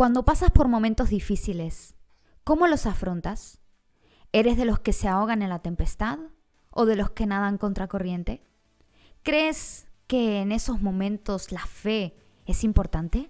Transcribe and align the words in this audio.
Cuando 0.00 0.24
pasas 0.24 0.50
por 0.50 0.66
momentos 0.66 1.10
difíciles, 1.10 1.94
¿cómo 2.42 2.66
los 2.66 2.86
afrontas? 2.86 3.60
¿Eres 4.32 4.56
de 4.56 4.64
los 4.64 4.78
que 4.78 4.94
se 4.94 5.08
ahogan 5.08 5.42
en 5.42 5.50
la 5.50 5.58
tempestad 5.58 6.18
o 6.70 6.86
de 6.86 6.96
los 6.96 7.10
que 7.10 7.26
nadan 7.26 7.58
contracorriente? 7.58 8.42
¿Crees 9.22 9.88
que 10.06 10.40
en 10.40 10.52
esos 10.52 10.80
momentos 10.80 11.52
la 11.52 11.66
fe 11.66 12.14
es 12.46 12.64
importante? 12.64 13.28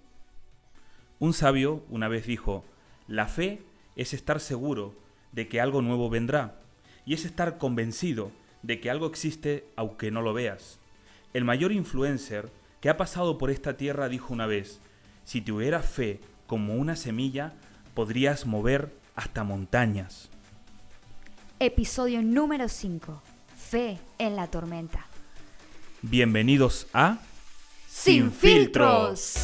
Un 1.19 1.33
sabio 1.33 1.83
una 1.89 2.07
vez 2.07 2.25
dijo, 2.25 2.63
la 3.05 3.27
fe 3.27 3.65
es 3.97 4.13
estar 4.13 4.39
seguro 4.39 4.95
de 5.33 5.49
que 5.49 5.59
algo 5.59 5.81
nuevo 5.81 6.09
vendrá 6.09 6.61
y 7.05 7.15
es 7.15 7.25
estar 7.25 7.57
convencido 7.57 8.31
de 8.63 8.79
que 8.79 8.89
algo 8.89 9.07
existe 9.07 9.65
aunque 9.75 10.09
no 10.09 10.21
lo 10.21 10.33
veas. 10.33 10.79
El 11.33 11.43
mayor 11.43 11.73
influencer 11.73 12.49
que 12.79 12.87
ha 12.87 12.95
pasado 12.95 13.37
por 13.37 13.51
esta 13.51 13.75
tierra 13.75 14.07
dijo 14.07 14.33
una 14.33 14.45
vez, 14.45 14.79
si 15.25 15.41
tuvieras 15.41 15.85
fe 15.85 16.21
como 16.51 16.73
una 16.73 16.97
semilla, 16.97 17.53
podrías 17.93 18.45
mover 18.45 18.93
hasta 19.15 19.45
montañas. 19.45 20.27
Episodio 21.59 22.21
número 22.21 22.67
5. 22.67 23.21
Fe 23.55 23.97
en 24.17 24.35
la 24.35 24.47
tormenta. 24.47 25.05
Bienvenidos 26.01 26.87
a 26.91 27.19
Sin 27.87 28.33
filtros. 28.33 29.35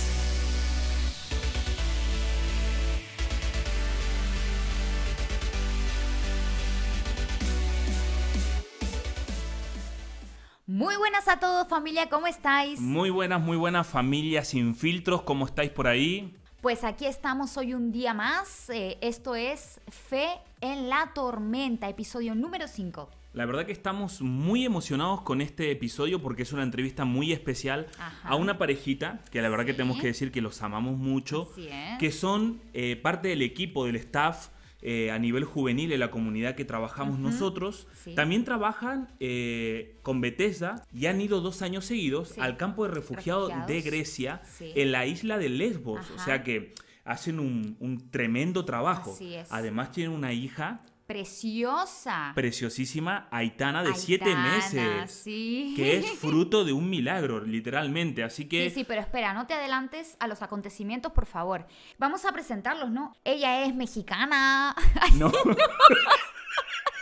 Muy 10.65 10.97
buenas 10.97 11.29
a 11.29 11.39
todos 11.39 11.69
familia, 11.69 12.09
¿cómo 12.09 12.27
estáis? 12.27 12.81
Muy 12.81 13.09
buenas, 13.11 13.39
muy 13.39 13.55
buenas 13.55 13.87
familia 13.87 14.43
sin 14.43 14.75
filtros, 14.75 15.21
¿cómo 15.21 15.45
estáis 15.45 15.71
por 15.71 15.87
ahí? 15.87 16.35
Pues 16.67 16.83
aquí 16.83 17.05
estamos 17.05 17.55
hoy 17.55 17.73
un 17.73 17.93
día 17.93 18.13
más. 18.13 18.69
eh, 18.71 18.97
esto 18.99 19.35
es 19.35 19.79
Fe 19.87 20.27
en 20.59 20.89
la 20.89 21.13
tormenta, 21.15 21.87
episodio 21.87 22.35
número 22.35 22.67
5. 22.67 23.09
La 23.31 23.45
verdad 23.45 23.65
que 23.65 23.71
estamos 23.71 24.21
muy 24.21 24.65
emocionados 24.65 25.21
con 25.21 25.39
este 25.39 25.71
episodio 25.71 26.21
porque 26.21 26.41
es 26.43 26.51
una 26.51 26.63
entrevista 26.63 27.05
muy 27.05 27.31
especial 27.31 27.87
Ajá. 27.97 28.27
a 28.27 28.35
una 28.35 28.57
parejita 28.57 29.21
que 29.31 29.41
la 29.41 29.47
verdad 29.47 29.65
que 29.65 29.75
tenemos 29.75 30.01
que 30.01 30.07
decir 30.07 30.29
que 30.29 30.41
los 30.41 30.61
amamos 30.61 30.97
mucho, 30.97 31.49
es. 31.55 31.97
que 31.99 32.11
son 32.11 32.59
eh, 32.73 32.97
parte 32.97 33.29
del 33.29 33.43
equipo, 33.43 33.85
del 33.85 33.95
staff 33.95 34.49
eh, 34.81 35.11
a 35.11 35.17
nivel 35.19 35.43
juvenil 35.43 35.91
en 35.91 35.99
la 35.99 36.11
comunidad 36.11 36.55
que 36.55 36.65
trabajamos 36.65 37.17
nosotros. 37.19 37.87
Sí. 37.93 38.13
También 38.15 38.43
trabajan 38.45 39.07
eh, 39.19 39.97
con 40.03 40.21
Bethesda 40.21 40.85
y 40.93 41.07
han 41.07 41.19
ido 41.19 41.41
dos 41.41 41.61
años 41.61 41.85
seguidos 41.85 42.29
Sí. 42.29 42.41
al 42.41 42.57
campo 42.57 42.85
de 42.87 42.93
refugiados, 42.93 43.49
Refugiados. 43.49 43.67
de 43.67 43.81
Grecia 43.81 44.41
Sí. 44.45 44.71
en 44.75 44.91
la 44.91 45.05
isla 45.05 45.37
de 45.37 45.49
Lesbos. 45.49 46.09
O 46.15 46.19
sea 46.19 46.43
que 46.43 46.73
hacen 47.05 47.39
un, 47.39 47.77
un 47.79 48.09
tremendo 48.11 48.65
trabajo. 48.65 49.17
Además 49.49 49.91
tienen 49.91 50.13
una 50.15 50.33
hija 50.33 50.81
Preciosa. 51.07 52.33
preciosísima 52.35 53.29
Aitana 53.31 53.81
de 53.81 53.95
siete 53.95 54.35
meses. 54.35 55.09
Sí. 55.11 55.73
Que 55.75 55.97
es 55.97 56.11
fruto 56.19 56.65
de 56.65 56.73
un 56.73 56.89
milagro, 56.89 57.39
literalmente. 57.43 58.23
Así 58.25 58.45
que 58.47 58.69
Sí, 58.69 58.75
sí, 58.75 58.83
pero 58.83 58.99
espera, 59.01 59.33
no 59.33 59.47
te 59.47 59.53
adelantes 59.53 60.17
a 60.19 60.27
los 60.27 60.41
acontecimientos, 60.41 61.13
por 61.13 61.25
favor. 61.25 61.65
Vamos 61.97 62.25
a 62.25 62.31
presentarlos, 62.33 62.91
¿no? 62.91 63.15
Ella 63.23 63.63
es 63.65 63.73
mexicana. 63.73 64.75
Ay, 65.01 65.11
no. 65.17 65.31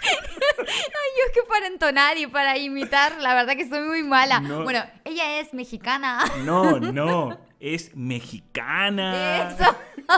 Yo 0.05 1.25
es 1.27 1.31
que 1.33 1.41
para 1.47 1.67
entonar 1.67 2.17
y 2.17 2.27
para 2.27 2.57
imitar, 2.57 3.17
la 3.21 3.33
verdad 3.33 3.55
que 3.55 3.67
soy 3.67 3.81
muy 3.81 4.03
mala. 4.03 4.39
No. 4.39 4.63
Bueno, 4.63 4.83
ella 5.03 5.39
es 5.39 5.53
mexicana. 5.53 6.23
No, 6.43 6.79
no. 6.79 7.37
Es 7.59 7.95
mexicana. 7.95 9.49
Eso. 9.49 9.75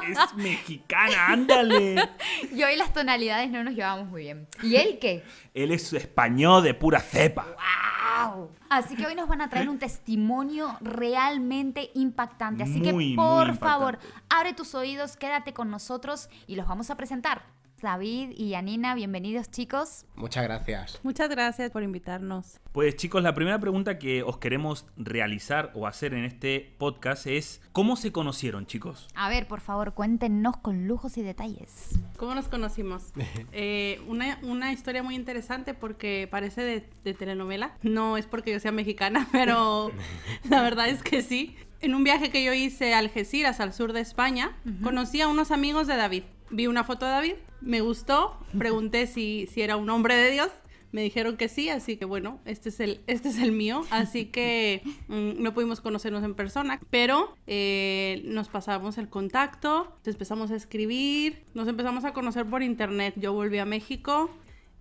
Es 0.09 0.35
mexicana, 0.35 1.27
ándale. 1.27 2.09
Y 2.51 2.61
hoy 2.63 2.75
las 2.75 2.91
tonalidades 2.91 3.49
no 3.49 3.63
nos 3.63 3.73
llevamos 3.73 4.07
muy 4.07 4.23
bien. 4.23 4.47
¿Y 4.61 4.75
él 4.75 4.97
qué? 4.99 5.23
Él 5.53 5.71
es 5.71 5.93
español 5.93 6.63
de 6.63 6.73
pura 6.73 6.99
cepa. 6.99 7.45
¡Wow! 7.45 8.51
Así 8.69 8.95
que 8.95 9.05
hoy 9.05 9.15
nos 9.15 9.29
van 9.29 9.41
a 9.41 9.49
traer 9.49 9.69
un 9.69 9.79
testimonio 9.79 10.75
realmente 10.81 11.91
impactante. 11.93 12.63
Así 12.63 12.81
que, 12.81 12.91
Muy, 12.91 13.15
por 13.15 13.55
favor, 13.57 13.97
abre 14.29 14.53
tus 14.53 14.75
oídos, 14.75 15.15
quédate 15.15 15.53
con 15.53 15.69
nosotros 15.69 16.29
y 16.47 16.55
los 16.55 16.67
vamos 16.67 16.89
a 16.89 16.97
presentar. 16.97 17.43
David 17.81 18.31
y 18.35 18.55
Anina, 18.55 18.95
bienvenidos 18.95 19.51
chicos. 19.51 20.05
Muchas 20.15 20.43
gracias. 20.43 20.99
Muchas 21.03 21.29
gracias 21.29 21.69
por 21.69 21.83
invitarnos. 21.83 22.59
Pues 22.71 22.95
chicos, 22.95 23.21
la 23.21 23.35
primera 23.35 23.59
pregunta 23.59 23.99
que 23.99 24.23
os 24.23 24.39
queremos 24.39 24.87
realizar 24.97 25.71
o 25.75 25.85
hacer 25.85 26.15
en 26.15 26.25
este 26.25 26.73
podcast 26.79 27.27
es 27.27 27.61
¿cómo 27.73 27.95
se 27.95 28.11
conocieron, 28.11 28.65
chicos? 28.65 29.07
A 29.13 29.29
ver, 29.29 29.47
por 29.47 29.61
favor, 29.61 29.93
cuéntenos 29.93 30.57
con 30.57 30.87
lujos 30.87 31.17
y 31.17 31.21
detalles. 31.21 31.99
¿Cómo 32.17 32.33
nos 32.35 32.47
conocimos? 32.47 33.13
Eh, 33.53 34.01
una, 34.07 34.39
una 34.43 34.71
historia 34.71 35.03
muy 35.03 35.15
interesante 35.15 35.73
porque 35.73 36.27
parece 36.29 36.61
de, 36.61 36.89
de 37.03 37.13
telenovela. 37.13 37.77
No 37.81 38.17
es 38.17 38.25
porque 38.25 38.51
yo 38.51 38.59
sea 38.59 38.71
mexicana, 38.71 39.27
pero 39.31 39.91
la 40.49 40.61
verdad 40.61 40.89
es 40.89 41.03
que 41.03 41.21
sí. 41.21 41.55
En 41.79 41.93
un 41.93 42.03
viaje 42.03 42.31
que 42.31 42.43
yo 42.43 42.53
hice 42.53 42.93
a 42.93 42.99
Algeciras, 42.99 43.59
al 43.59 43.73
sur 43.73 43.93
de 43.93 44.01
España, 44.01 44.57
conocí 44.81 45.21
a 45.21 45.27
unos 45.27 45.51
amigos 45.51 45.85
de 45.85 45.95
David. 45.95 46.23
Vi 46.49 46.67
una 46.67 46.83
foto 46.83 47.05
de 47.05 47.11
David, 47.11 47.33
me 47.61 47.81
gustó, 47.81 48.37
pregunté 48.57 49.07
si, 49.07 49.47
si 49.51 49.61
era 49.61 49.75
un 49.75 49.89
hombre 49.89 50.15
de 50.15 50.31
Dios. 50.31 50.49
Me 50.93 51.01
dijeron 51.01 51.35
que 51.35 51.49
sí, 51.49 51.67
así 51.69 51.97
que 51.97 52.05
bueno, 52.05 52.39
este 52.45 52.69
es 52.69 52.79
el, 52.79 53.01
este 53.07 53.27
es 53.29 53.39
el 53.39 53.51
mío. 53.51 53.81
Así 53.89 54.25
que 54.25 54.81
mm, 55.09 55.41
no 55.43 55.53
pudimos 55.53 55.81
conocernos 55.81 56.23
en 56.23 56.33
persona, 56.33 56.79
pero 56.89 57.35
eh, 57.45 58.21
nos 58.25 58.47
pasamos 58.47 58.97
el 58.97 59.09
contacto, 59.09 59.93
empezamos 60.05 60.49
a 60.51 60.55
escribir, 60.55 61.43
nos 61.53 61.67
empezamos 61.67 62.05
a 62.05 62.13
conocer 62.13 62.45
por 62.45 62.63
internet. 62.63 63.13
Yo 63.17 63.33
volví 63.33 63.57
a 63.57 63.65
México 63.65 64.29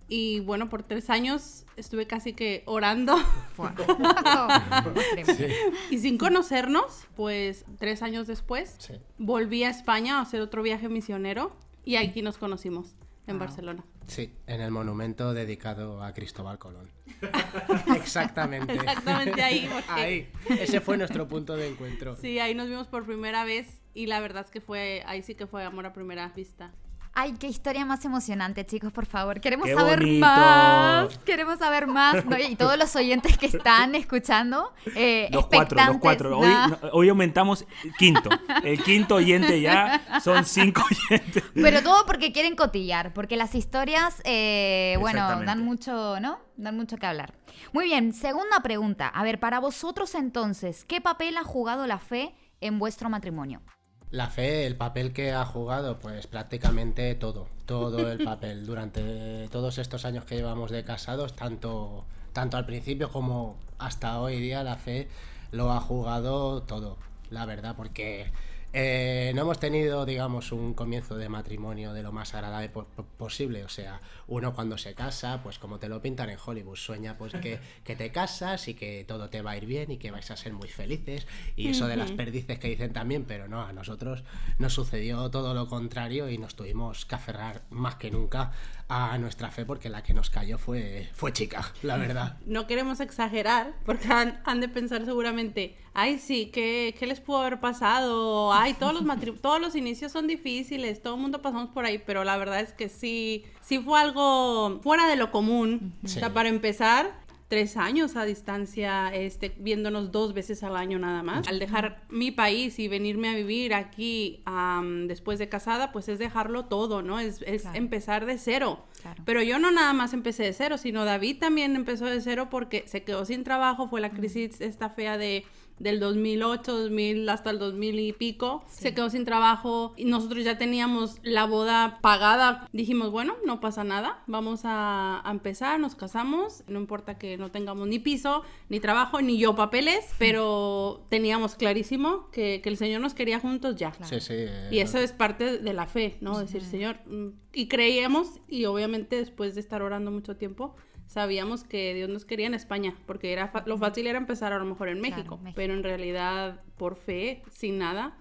y 0.09 0.39
bueno, 0.41 0.69
por 0.69 0.83
tres 0.83 1.09
años 1.09 1.65
estuve 1.75 2.07
casi 2.07 2.33
que 2.33 2.63
orando 2.65 3.15
y 5.89 5.97
sin 5.99 6.17
conocernos, 6.17 7.05
pues 7.15 7.65
tres 7.77 8.01
años 8.01 8.27
después 8.27 8.75
Sí. 8.79 8.93
volví 9.17 9.63
a 9.63 9.69
España 9.69 10.19
a 10.19 10.21
hacer 10.21 10.41
otro 10.41 10.63
viaje 10.63 10.89
misionero 10.89 11.55
y 11.83 11.95
aquí 11.97 12.21
nos 12.21 12.37
conocimos 12.37 12.95
en 13.27 13.39
Barcelona. 13.39 13.83
Sí, 14.07 14.33
en 14.47 14.61
el 14.61 14.71
monumento 14.71 15.33
dedicado 15.33 16.01
a 16.01 16.13
Cristóbal 16.13 16.57
Colón. 16.57 16.89
Exactamente. 17.95 18.73
Exactamente 18.73 19.41
ahí, 19.41 19.69
porque- 19.71 20.01
Ahí. 20.01 20.29
Ese 20.49 20.79
fue 20.79 20.97
nuestro 20.97 21.27
punto 21.27 21.55
de 21.57 21.67
encuentro. 21.67 22.15
Sí, 22.15 22.39
ahí 22.39 22.55
nos 22.55 22.69
vimos 22.69 22.87
por 22.87 23.05
primera 23.05 23.43
vez 23.43 23.81
y 23.93 24.05
la 24.05 24.19
verdad 24.21 24.45
es 24.45 24.51
que 24.51 24.61
fue, 24.61 25.03
ahí 25.07 25.21
sí 25.23 25.35
que 25.35 25.45
fue 25.47 25.63
amor 25.65 25.85
a 25.85 25.91
primera 25.93 26.29
vista. 26.29 26.71
Ay, 27.19 27.33
qué 27.39 27.47
historia 27.47 27.83
más 27.83 28.05
emocionante, 28.05 28.63
chicos, 28.63 28.91
por 28.91 29.07
favor. 29.07 29.41
Queremos 29.41 29.65
¡Qué 29.65 29.73
saber 29.73 30.01
bonito! 30.01 30.19
más. 30.19 31.17
Queremos 31.25 31.57
saber 31.57 31.87
más. 31.87 32.23
¿no? 32.23 32.37
Y 32.37 32.55
todos 32.55 32.77
los 32.77 32.95
oyentes 32.95 33.39
que 33.39 33.47
están 33.47 33.95
escuchando, 33.95 34.71
eh, 34.95 35.27
Los 35.31 35.47
cuatro, 35.47 35.83
los 35.83 35.97
cuatro. 35.97 36.37
Hoy, 36.37 36.47
¿no? 36.47 36.67
no, 36.67 36.77
hoy 36.93 37.09
aumentamos 37.09 37.65
quinto. 37.97 38.29
El 38.63 38.83
quinto 38.83 39.15
oyente 39.15 39.59
ya 39.59 40.21
son 40.23 40.45
cinco 40.45 40.83
oyentes. 41.09 41.43
Pero 41.55 41.81
todo 41.81 42.05
porque 42.05 42.31
quieren 42.31 42.55
cotillar, 42.55 43.11
porque 43.15 43.35
las 43.35 43.55
historias, 43.55 44.21
eh, 44.23 44.97
bueno, 44.99 45.43
dan 45.43 45.65
mucho, 45.65 46.19
¿no? 46.19 46.37
Dan 46.55 46.77
mucho 46.77 46.97
que 46.97 47.07
hablar. 47.07 47.33
Muy 47.73 47.85
bien, 47.85 48.13
segunda 48.13 48.59
pregunta. 48.61 49.07
A 49.07 49.23
ver, 49.23 49.39
para 49.39 49.59
vosotros 49.59 50.13
entonces, 50.13 50.85
¿qué 50.85 51.01
papel 51.01 51.35
ha 51.37 51.43
jugado 51.43 51.87
la 51.87 51.97
fe 51.97 52.35
en 52.61 52.77
vuestro 52.77 53.09
matrimonio? 53.09 53.63
La 54.09 54.29
fe, 54.29 54.65
el 54.65 54.77
papel 54.77 55.11
que 55.11 55.33
ha 55.33 55.43
jugado, 55.45 55.99
pues 55.99 56.27
prácticamente 56.27 57.13
todo, 57.15 57.47
todo 57.65 58.09
el 58.09 58.23
papel. 58.23 58.65
Durante 58.65 59.49
todos 59.49 59.77
estos 59.77 60.05
años 60.05 60.23
que 60.23 60.35
llevamos 60.35 60.71
de 60.71 60.83
casados, 60.85 61.35
tanto, 61.35 62.05
tanto 62.31 62.55
al 62.55 62.65
principio 62.65 63.11
como 63.11 63.57
hasta 63.79 64.19
hoy 64.21 64.39
día, 64.39 64.63
la 64.63 64.77
fe 64.77 65.09
lo 65.51 65.71
ha 65.73 65.81
jugado 65.81 66.63
todo, 66.63 66.97
la 67.29 67.45
verdad, 67.45 67.75
porque 67.75 68.31
eh, 68.73 69.31
no 69.35 69.41
hemos 69.43 69.59
tenido, 69.59 70.05
digamos, 70.05 70.51
un 70.51 70.73
comienzo 70.73 71.17
de 71.17 71.29
matrimonio 71.29 71.93
de 71.93 72.03
lo 72.03 72.11
más 72.11 72.33
agradable 72.35 72.69
po- 72.69 72.85
po- 72.85 73.03
posible, 73.17 73.63
o 73.63 73.69
sea, 73.69 74.01
uno 74.27 74.53
cuando 74.53 74.77
se 74.77 74.93
casa, 74.93 75.41
pues 75.41 75.57
como 75.57 75.79
te 75.79 75.89
lo 75.89 76.01
pintan 76.01 76.29
en 76.29 76.37
Hollywood, 76.43 76.75
sueña 76.75 77.17
pues 77.17 77.33
que, 77.33 77.59
que 77.83 77.95
te 77.95 78.11
casas 78.11 78.67
y 78.67 78.73
que 78.73 79.05
todo 79.07 79.29
te 79.29 79.41
va 79.41 79.51
a 79.51 79.57
ir 79.57 79.65
bien 79.65 79.89
y 79.91 79.97
que 79.97 80.11
vais 80.11 80.29
a 80.31 80.37
ser 80.37 80.53
muy 80.53 80.67
felices. 80.67 81.25
Y 81.55 81.69
eso 81.69 81.87
de 81.87 81.95
las 81.95 82.11
perdices 82.11 82.59
que 82.59 82.67
dicen 82.67 82.93
también, 82.93 83.25
pero 83.25 83.47
no, 83.47 83.61
a 83.61 83.73
nosotros 83.73 84.23
nos 84.59 84.73
sucedió 84.73 85.31
todo 85.31 85.53
lo 85.53 85.67
contrario 85.67 86.29
y 86.29 86.37
nos 86.37 86.55
tuvimos 86.55 87.05
que 87.05 87.15
aferrar 87.15 87.63
más 87.69 87.95
que 87.95 88.11
nunca 88.11 88.51
a 88.89 89.17
nuestra 89.17 89.51
fe 89.51 89.65
porque 89.65 89.89
la 89.89 90.01
que 90.01 90.13
nos 90.13 90.29
cayó 90.29 90.57
fue, 90.57 91.09
fue 91.13 91.33
chica, 91.33 91.73
la 91.83 91.97
verdad. 91.97 92.37
No 92.45 92.67
queremos 92.67 92.99
exagerar 93.01 93.73
porque 93.85 94.07
han, 94.07 94.39
han 94.45 94.61
de 94.61 94.69
pensar 94.69 95.03
seguramente, 95.05 95.75
ay 95.99 96.19
sí, 96.19 96.51
¿qué, 96.53 96.93
qué 96.97 97.07
les 97.07 97.19
pudo 97.19 97.37
haber 97.39 97.59
pasado? 97.59 98.53
Ay, 98.53 98.75
todos 98.75 98.93
los, 98.93 99.03
matri- 99.03 99.35
todos 99.41 99.59
los 99.59 99.75
inicios 99.75 100.11
son 100.11 100.27
difíciles, 100.27 101.01
todo 101.01 101.15
el 101.15 101.21
mundo 101.21 101.41
pasamos 101.41 101.69
por 101.71 101.85
ahí, 101.85 101.97
pero 101.97 102.23
la 102.23 102.37
verdad 102.37 102.59
es 102.61 102.71
que 102.71 102.87
sí, 102.87 103.43
sí 103.61 103.79
fue 103.79 103.99
algo 103.99 104.79
fuera 104.83 105.07
de 105.07 105.15
lo 105.15 105.31
común. 105.31 105.93
O 106.03 106.07
sea, 106.07 106.27
Sí. 106.27 106.33
para 106.33 106.49
empezar, 106.49 107.25
tres 107.47 107.77
años 107.77 108.15
a 108.17 108.25
distancia, 108.25 109.07
este, 109.13 109.55
viéndonos 109.57 110.11
dos 110.11 110.33
veces 110.33 110.63
al 110.63 110.75
año 110.75 110.99
nada 110.99 111.23
más. 111.23 111.47
Al 111.47 111.59
dejar 111.59 112.03
mi 112.09 112.29
país 112.31 112.77
y 112.77 112.89
venirme 112.89 113.29
a 113.29 113.35
vivir 113.35 113.73
aquí 113.73 114.41
am, 114.45 115.07
después 115.07 115.39
de 115.39 115.47
casada, 115.49 115.93
pues 115.93 116.09
es 116.09 116.19
dejarlo 116.19 116.65
todo, 116.65 117.01
¿no? 117.01 117.19
Es, 117.21 117.41
es 117.47 117.61
Claro. 117.61 117.77
empezar 117.77 118.25
de 118.25 118.37
cero. 118.37 118.83
Claro. 119.01 119.23
Pero 119.25 119.41
yo 119.41 119.59
no 119.59 119.71
nada 119.71 119.93
más 119.93 120.11
empecé 120.13 120.43
de 120.43 120.51
cero, 120.53 120.77
sino 120.77 121.05
David 121.05 121.37
también 121.39 121.75
empezó 121.77 122.05
de 122.05 122.19
cero 122.21 122.49
porque 122.51 122.83
se 122.85 123.03
quedó 123.03 123.23
sin 123.25 123.43
trabajo, 123.45 123.87
fue 123.87 124.01
la 124.01 124.09
crisis 124.11 124.59
esta 124.59 124.89
fea 124.89 125.17
de 125.17 125.45
del 125.79 125.99
2008, 125.99 126.77
2000 126.83 127.29
hasta 127.29 127.49
el 127.49 127.59
2000 127.59 127.99
y 127.99 128.13
pico, 128.13 128.63
se 128.67 128.93
quedó 128.93 129.09
sin 129.09 129.25
trabajo 129.25 129.93
y 129.97 130.05
nosotros 130.05 130.43
ya 130.43 130.57
teníamos 130.57 131.17
la 131.23 131.45
boda 131.45 131.99
pagada. 132.01 132.67
Dijimos, 132.73 133.11
bueno, 133.11 133.35
no 133.45 133.59
pasa 133.59 133.83
nada, 133.83 134.23
vamos 134.27 134.61
a, 134.63 135.21
a 135.27 135.31
empezar, 135.31 135.79
nos 135.79 135.95
casamos, 135.95 136.63
no 136.67 136.79
importa 136.79 137.17
que 137.17 137.37
no 137.37 137.51
tengamos 137.51 137.87
ni 137.87 137.99
piso, 137.99 138.43
ni 138.69 138.79
trabajo, 138.79 139.21
ni 139.21 139.37
yo 139.37 139.55
papeles, 139.55 140.05
pero 140.17 141.05
teníamos 141.09 141.55
clarísimo 141.55 142.29
que, 142.31 142.61
que 142.63 142.69
el 142.69 142.77
Señor 142.77 143.01
nos 143.01 143.13
quería 143.13 143.39
juntos 143.39 143.75
ya. 143.75 143.93
Sí, 144.03 144.19
sí. 144.19 144.33
eh, 144.35 144.69
Y 144.71 144.79
eso 144.79 144.97
es 144.97 145.11
parte 145.11 145.59
de 145.59 145.73
la 145.73 145.85
fe, 145.85 146.17
¿no? 146.21 146.39
Decir, 146.39 146.63
Señor, 146.63 146.97
mm, 147.05 147.27
y 147.53 147.67
creíamos, 147.67 148.39
y 148.47 148.65
obviamente 148.65 149.15
después 149.17 149.55
de 149.55 149.61
estar 149.61 149.81
orando 149.81 150.11
mucho 150.11 150.35
tiempo, 150.37 150.75
sabíamos 151.07 151.63
que 151.63 151.93
Dios 151.93 152.09
nos 152.09 152.25
quería 152.25 152.47
en 152.47 152.53
España, 152.53 152.95
porque 153.05 153.31
era 153.33 153.51
lo 153.65 153.77
fácil 153.77 154.07
era 154.07 154.17
empezar 154.17 154.53
a 154.53 154.59
lo 154.59 154.65
mejor 154.65 154.89
en 154.89 154.99
Claro, 154.99 155.15
México, 155.15 155.37
México. 155.37 155.53
pero 155.55 155.73
en 155.73 155.83
realidad 155.83 156.61
por 156.77 156.95
fe, 156.95 157.41
sin 157.49 157.77
nada, 157.79 158.17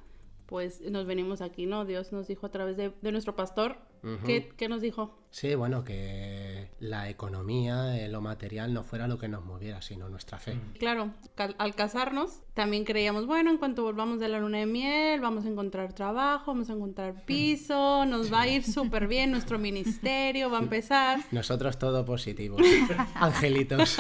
pues 0.46 0.80
nos 0.80 1.06
venimos 1.06 1.40
aquí, 1.40 1.66
¿no? 1.66 1.84
Dios 1.84 2.12
nos 2.12 2.26
dijo 2.28 2.46
a 2.46 2.50
través 2.50 2.76
de, 2.76 2.92
de 3.02 3.12
nuestro 3.12 3.34
pastor, 3.36 3.76
¿qué, 4.24 4.48
qué 4.56 4.68
nos 4.68 4.80
dijo? 4.80 5.18
Sí, 5.30 5.54
bueno, 5.56 5.82
que 5.84 6.70
la 6.78 7.08
economía, 7.10 7.98
eh, 8.00 8.08
lo 8.08 8.20
material 8.20 8.72
no 8.72 8.84
fuera 8.84 9.08
lo 9.08 9.18
que 9.18 9.26
nos 9.28 9.44
moviera, 9.44 9.82
sino 9.82 10.08
nuestra 10.08 10.38
fe. 10.38 10.56
Claro, 10.78 11.10
ca- 11.34 11.54
al 11.58 11.74
casarnos 11.74 12.40
también 12.54 12.84
creíamos, 12.84 13.26
bueno, 13.26 13.50
en 13.50 13.58
cuanto 13.58 13.82
volvamos 13.82 14.20
de 14.20 14.28
la 14.28 14.38
luna 14.38 14.58
de 14.58 14.66
miel, 14.66 15.20
vamos 15.20 15.44
a 15.44 15.48
encontrar 15.48 15.92
trabajo, 15.92 16.52
vamos 16.52 16.70
a 16.70 16.74
encontrar 16.74 17.24
piso, 17.26 18.06
nos 18.06 18.32
va 18.32 18.42
a 18.42 18.48
ir 18.48 18.62
súper 18.62 19.08
bien, 19.08 19.32
nuestro 19.32 19.58
ministerio 19.58 20.48
va 20.50 20.58
a 20.58 20.62
empezar. 20.62 21.18
Nosotros 21.32 21.76
todo 21.78 22.04
positivo. 22.04 22.56
Angelitos. 23.14 23.98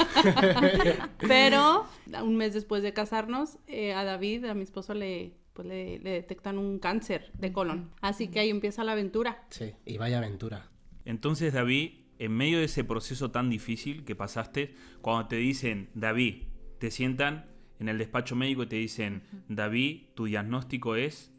Pero 1.26 1.86
un 2.22 2.36
mes 2.36 2.54
después 2.54 2.82
de 2.82 2.92
casarnos, 2.92 3.58
eh, 3.66 3.92
a 3.92 4.04
David, 4.04 4.44
a 4.46 4.54
mi 4.54 4.62
esposo, 4.62 4.94
le, 4.94 5.32
pues, 5.56 5.66
le, 5.66 5.98
le 5.98 6.10
detectan 6.10 6.58
un 6.58 6.78
cáncer 6.78 7.32
de 7.38 7.52
colon. 7.52 7.90
Así 8.00 8.28
que 8.28 8.38
ahí 8.38 8.50
empieza 8.50 8.84
la 8.84 8.92
aventura. 8.92 9.44
Sí, 9.50 9.72
y 9.84 9.96
vaya 9.96 10.18
aventura. 10.18 10.70
Entonces, 11.04 11.52
David, 11.52 11.92
en 12.18 12.32
medio 12.32 12.58
de 12.58 12.64
ese 12.64 12.84
proceso 12.84 13.30
tan 13.30 13.50
difícil 13.50 14.04
que 14.04 14.14
pasaste, 14.14 14.74
cuando 15.00 15.28
te 15.28 15.36
dicen, 15.36 15.88
David, 15.94 16.44
te 16.78 16.90
sientan 16.90 17.46
en 17.78 17.88
el 17.88 17.98
despacho 17.98 18.36
médico 18.36 18.64
y 18.64 18.66
te 18.66 18.76
dicen, 18.76 19.22
David, 19.48 20.02
tu 20.14 20.26
diagnóstico 20.26 20.96
es 20.96 21.30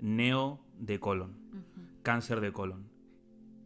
neo 0.00 0.60
de 0.78 1.00
colon, 1.00 1.36
cáncer 2.02 2.40
de 2.40 2.52
colon. 2.52 2.95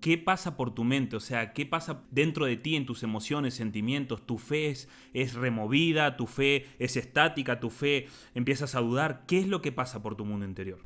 ¿Qué 0.01 0.17
pasa 0.17 0.57
por 0.57 0.75
tu 0.75 0.85
mente? 0.85 1.17
O 1.17 1.21
sea, 1.21 1.53
¿qué 1.53 1.67
pasa 1.67 2.03
dentro 2.11 2.47
de 2.47 2.57
ti 2.57 2.77
en 2.77 2.87
tus 2.87 3.03
emociones, 3.03 3.55
sentimientos? 3.55 4.27
¿Tu 4.27 4.39
fe 4.39 4.75
es, 5.13 5.35
removida? 5.35 6.17
¿Tu 6.17 6.27
fe 6.27 6.67
es 6.79 6.97
estática? 6.97 7.61
¿Tu 7.61 7.71
fe 7.71 8.07
empiezas 8.35 8.75
a 8.75 8.81
dudar? 8.81 9.25
¿Qué 9.27 9.39
es 9.39 9.47
lo 9.47 9.61
que 9.61 9.73
pasa 9.73 10.03
por 10.03 10.17
tu 10.17 10.25
mundo 10.25 10.47
interior? 10.47 10.79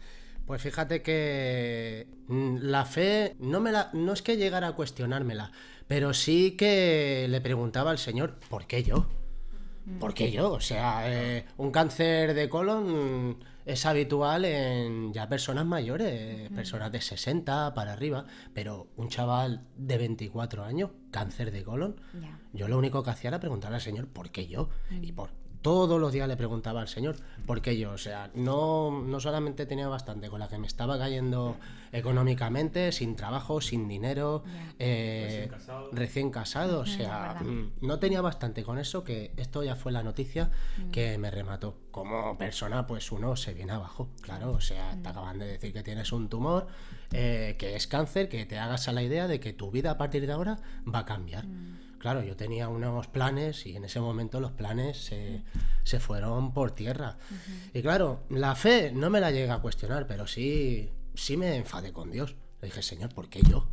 Pues 0.47 0.61
fíjate 0.61 1.03
que 1.03 2.09
mm, 2.27 2.57
la 2.63 2.85
fe 2.85 3.37
no 3.39 3.61
me 3.61 3.73
la, 3.73 3.91
no 3.95 4.13
es 4.13 4.23
que 4.23 4.37
llegara 4.37 4.69
a 4.69 4.73
cuestionármela, 4.73 5.53
pero 5.87 6.13
sí 6.13 6.53
que 6.53 7.27
le 7.29 7.41
preguntaba 7.41 7.93
al 7.93 7.99
Señor, 7.99 8.35
¿por 8.51 8.67
qué 8.67 8.83
yo? 8.83 9.07
¿Por 10.01 10.15
qué 10.15 10.33
yo? 10.33 10.51
O 10.53 10.61
sea, 10.61 11.11
eh, 11.11 11.45
un 11.59 11.71
cáncer 11.71 12.35
de 12.35 12.49
colon 12.49 13.37
es 13.65 13.87
habitual 13.87 14.45
en 14.45 15.13
ya 15.13 15.29
personas 15.29 15.65
mayores, 15.67 16.51
personas 16.51 16.93
de 16.93 17.01
60 17.01 17.75
para 17.75 17.93
arriba, 17.93 18.27
pero 18.53 18.89
un 18.97 19.09
chaval 19.09 19.67
de 19.77 19.99
24 19.99 20.65
años, 20.65 20.91
cáncer 21.11 21.51
de 21.51 21.63
colon, 21.63 21.97
yo 22.53 22.69
lo 22.69 22.79
único 22.79 23.03
que 23.03 23.11
hacía 23.11 23.29
era 23.29 23.41
preguntarle 23.41 23.77
al 23.77 23.83
Señor, 23.83 24.09
¿por 24.09 24.31
qué 24.31 24.47
yo? 24.47 24.69
Y 24.91 25.13
por 25.13 25.31
todos 25.65 25.99
los 25.99 26.13
días 26.13 26.29
le 26.29 26.37
preguntaba 26.37 26.83
al 26.83 26.89
Señor, 26.89 27.17
¿por 27.47 27.63
qué 27.63 27.79
yo? 27.79 27.93
O 27.93 27.97
sea, 27.99 28.31
no, 28.35 28.91
no 29.03 29.19
solamente 29.19 29.65
tenía 29.65 29.89
bastante 29.89 30.29
con 30.29 30.39
la 30.39 30.47
que 30.47 30.59
me 30.59 30.67
estaba 30.67 30.99
cayendo 30.99 31.57
económicamente, 31.91 32.93
sin 32.93 33.17
trabajo, 33.17 33.63
sin 33.63 33.89
dinero, 33.89 34.45
eh, 34.79 35.49
Recién 35.49 35.49
casado. 35.49 35.89
recién 35.93 36.31
casado, 36.31 36.79
o 36.81 36.83
Ujú, 36.83 36.91
sea, 36.91 37.37
mm, 37.43 37.71
no 37.81 37.99
tenía 37.99 38.21
bastante 38.21 38.63
con 38.63 38.79
eso 38.79 39.05
que 39.05 39.33
esto 39.39 39.63
ya 39.63 39.75
fue 39.75 39.91
la 39.91 40.03
noticia 40.03 40.51
que 40.93 41.17
me 41.17 41.31
remató. 41.31 41.79
Como 41.91 42.37
persona, 42.37 42.87
pues 42.87 43.11
uno 43.11 43.35
se 43.35 43.55
viene 43.55 43.73
abajo, 43.73 44.11
claro, 44.21 44.53
o 44.53 44.61
sea, 44.61 45.01
te 45.03 45.09
acaban 45.09 45.39
de 45.39 45.47
decir 45.47 45.73
que 45.73 45.83
tienes 45.83 46.13
un 46.13 46.29
tumor, 46.29 46.67
eh, 47.11 47.57
que 47.59 47.75
es 47.75 47.87
cáncer, 47.87 48.29
que 48.29 48.45
te 48.45 48.59
hagas 48.59 48.87
a 48.89 48.93
la 48.93 49.03
idea 49.03 49.27
de 49.29 49.41
que 49.41 49.55
tu 49.55 49.71
vida 49.71 49.93
a 49.93 49.97
partir 49.97 50.27
de 50.27 50.33
ahora 50.33 50.59
va 50.93 50.99
a 51.01 51.05
cambiar. 51.07 51.47
Claro, 52.05 52.23
yo 52.23 52.37
tenía 52.37 52.69
unos 52.69 53.07
planes 53.07 53.65
y 53.65 53.77
en 53.77 53.87
ese 53.87 53.99
momento 53.99 54.39
los 54.39 54.53
planes 54.53 55.07
se, 55.07 55.43
se 55.85 56.01
fueron 56.01 56.53
por 56.53 56.73
tierra. 56.73 57.17
Y 57.73 57.81
claro, 57.81 58.25
la 58.29 58.55
fe 58.55 58.93
no 58.93 59.09
me 59.09 59.21
la 59.21 59.31
llega 59.31 59.55
a 59.55 59.63
cuestionar, 59.63 60.07
pero 60.07 60.27
sí, 60.27 60.91
sí 61.15 61.39
me 61.39 61.57
enfadé 61.57 61.95
con 61.95 62.11
Dios. 62.11 62.37
Le 62.61 62.69
dije, 62.69 62.83
Señor, 62.83 63.15
¿por 63.15 63.31
qué 63.31 63.41
yo? 63.49 63.71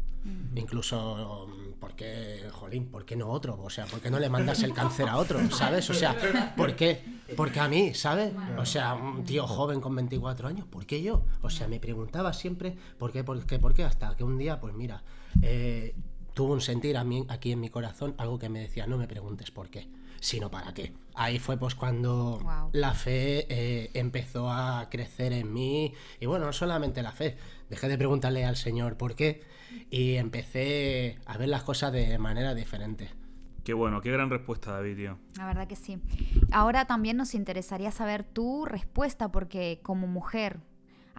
Incluso, 0.56 1.50
¿por 1.82 1.94
qué, 1.94 2.48
jolín, 2.54 2.90
por 2.90 3.04
qué 3.04 3.18
no 3.18 3.28
otro? 3.28 3.62
O 3.62 3.70
sea, 3.70 3.86
¿por 3.86 4.00
qué 4.00 4.10
no 4.10 4.18
le 4.18 4.30
mandas 4.30 4.64
el 4.64 4.74
cáncer 4.74 5.10
a 5.10 5.18
otro? 5.18 5.38
¿Sabes? 5.52 5.90
O 5.90 5.94
sea, 5.94 6.16
¿por 6.56 6.74
qué? 6.78 7.04
Porque 7.36 7.60
a 7.60 7.68
mí, 7.68 7.94
¿sabes? 7.94 8.34
O 8.58 8.66
sea, 8.66 8.94
un 8.94 9.26
tío 9.26 9.46
joven 9.46 9.82
con 9.82 9.94
24 9.94 10.48
años, 10.48 10.66
¿por 10.68 10.86
qué 10.86 11.02
yo? 11.02 11.26
O 11.42 11.50
sea, 11.50 11.68
me 11.68 11.82
preguntaba 11.82 12.32
siempre, 12.32 12.78
¿por 12.98 13.12
qué, 13.12 13.26
por 13.26 13.46
qué, 13.46 13.60
por 13.60 13.74
qué? 13.74 13.84
Hasta 13.84 14.16
que 14.16 14.24
un 14.24 14.38
día, 14.38 14.62
pues 14.62 14.74
mira, 14.74 15.04
eh, 15.42 15.96
tuvo 16.42 16.54
un 16.54 16.62
sentir 16.62 16.98
a 16.98 17.04
mí, 17.04 17.24
aquí 17.30 17.52
en 17.52 17.60
mi 17.60 17.70
corazón, 17.70 18.16
algo 18.18 18.40
que 18.40 18.50
me 18.50 18.62
decía, 18.62 18.88
no 18.88 18.98
me 18.98 19.08
preguntes 19.08 19.52
por 19.52 19.70
qué, 19.70 19.88
sino 20.20 20.50
para 20.50 20.74
qué. 20.74 20.92
Ahí 21.14 21.38
fue 21.38 21.56
pues 21.56 21.76
cuando 21.76 22.42
la 22.72 22.96
fe 22.96 23.46
eh, 23.48 23.92
empezó 23.94 24.50
a 24.50 24.90
crecer 24.90 25.34
en 25.34 25.54
mí. 25.54 25.94
Y 26.20 26.26
bueno, 26.26 26.48
no 26.48 26.52
solamente 26.52 27.04
la 27.04 27.12
fe, 27.12 27.38
dejé 27.70 27.90
de 27.90 28.00
preguntarle 28.00 28.44
al 28.44 28.56
Señor 28.56 28.98
por 28.98 29.14
qué 29.14 29.44
y 29.92 30.16
empecé 30.16 31.20
a 31.28 31.38
ver 31.38 31.50
las 31.50 31.62
cosas 31.62 31.94
de 31.94 32.18
manera 32.18 32.56
diferente. 32.56 33.12
Qué 33.64 33.76
bueno, 33.76 34.02
qué 34.02 34.10
gran 34.12 34.32
respuesta, 34.32 34.72
David, 34.72 34.96
tío. 34.96 35.20
La 35.38 35.46
verdad 35.46 35.68
que 35.68 35.76
sí. 35.76 36.00
Ahora 36.52 36.86
también 36.86 37.18
nos 37.18 37.36
interesaría 37.36 37.92
saber 37.92 38.24
tu 38.24 38.66
respuesta, 38.66 39.32
porque 39.32 39.80
como 39.84 40.08
mujer, 40.08 40.60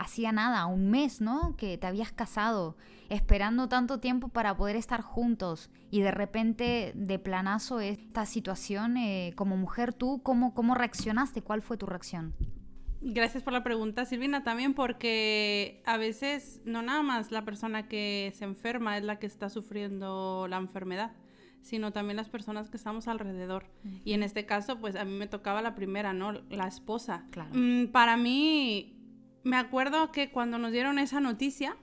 hacía 0.03 0.33
nada, 0.33 0.67
un 0.67 0.91
mes, 0.91 1.21
¿no? 1.21 1.57
Que 1.57 1.79
te 1.79 1.87
habías 1.87 2.13
casado, 2.13 2.77
esperando 3.09 3.69
tanto 3.69 4.01
tiempo 4.01 4.29
para 4.29 4.57
poder 4.57 4.77
estar 4.77 5.01
juntos 5.01 5.71
y 5.91 6.01
de 6.01 6.11
repente, 6.11 6.93
de 6.95 7.19
planazo, 7.19 7.81
esta 7.81 8.27
situación, 8.27 8.97
eh, 8.97 9.33
como 9.37 9.57
mujer, 9.57 9.93
¿tú 9.93 10.21
cómo, 10.23 10.55
cómo 10.55 10.75
reaccionaste? 10.75 11.43
¿Cuál 11.43 11.63
fue 11.63 11.77
tu 11.77 11.87
reacción? 11.87 12.35
Gracias 13.05 13.43
por 13.43 13.53
la 13.53 13.65
pregunta, 13.65 14.05
Silvina, 14.05 14.45
también 14.45 14.75
porque 14.75 15.83
a 15.87 15.97
veces 15.97 16.61
no 16.65 16.83
nada 16.83 17.03
más 17.03 17.33
la 17.33 17.45
persona 17.45 17.89
que 17.89 18.33
se 18.37 18.45
enferma 18.45 18.97
es 18.97 19.03
la 19.03 19.19
que 19.19 19.27
está 19.27 19.51
sufriendo 19.51 20.47
la 20.49 20.59
enfermedad, 20.59 21.13
sino 21.63 21.93
también 21.93 22.17
las 22.17 22.29
personas 22.29 22.71
que 22.71 22.77
estamos 22.77 23.09
alrededor. 23.09 23.67
Y 24.05 24.13
en 24.13 24.23
este 24.23 24.47
caso, 24.47 24.79
pues 24.79 24.95
a 24.95 25.05
mí 25.05 25.13
me 25.17 25.27
tocaba 25.27 25.63
la 25.63 25.75
primera, 25.75 26.13
¿no? 26.13 26.33
La 26.49 26.69
esposa. 26.69 27.27
Claro. 27.31 27.51
Mm, 27.55 27.89
para 27.89 28.17
mí, 28.17 29.02
me 29.45 29.57
acuerdo 29.57 30.13
que 30.13 30.31
cuando 30.31 30.59
nos 30.59 30.73
dieron 30.73 30.99
esa 30.99 31.21
noticia, 31.21 31.77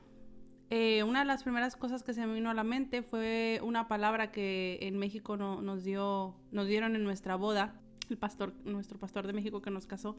eh, 0.70 1.04
una 1.04 1.20
de 1.20 1.26
las 1.26 1.44
primeras 1.44 1.76
cosas 1.76 2.04
que 2.04 2.14
se 2.14 2.26
me 2.28 2.34
vino 2.36 2.50
a 2.50 2.54
la 2.54 2.64
mente 2.64 3.02
fue 3.02 3.60
una 3.64 3.88
palabra 3.88 4.32
que 4.32 4.78
en 4.82 4.98
México 4.98 5.36
no- 5.36 5.62
nos, 5.62 5.84
dio, 5.84 6.36
nos 6.52 6.68
dieron 6.68 6.96
en 6.96 7.04
nuestra 7.04 7.36
boda, 7.36 7.74
el 8.10 8.18
pastor, 8.18 8.54
nuestro 8.66 9.00
pastor 9.00 9.26
de 9.28 9.34
México 9.34 9.62
que 9.62 9.72
nos 9.72 9.88
casó, 9.88 10.16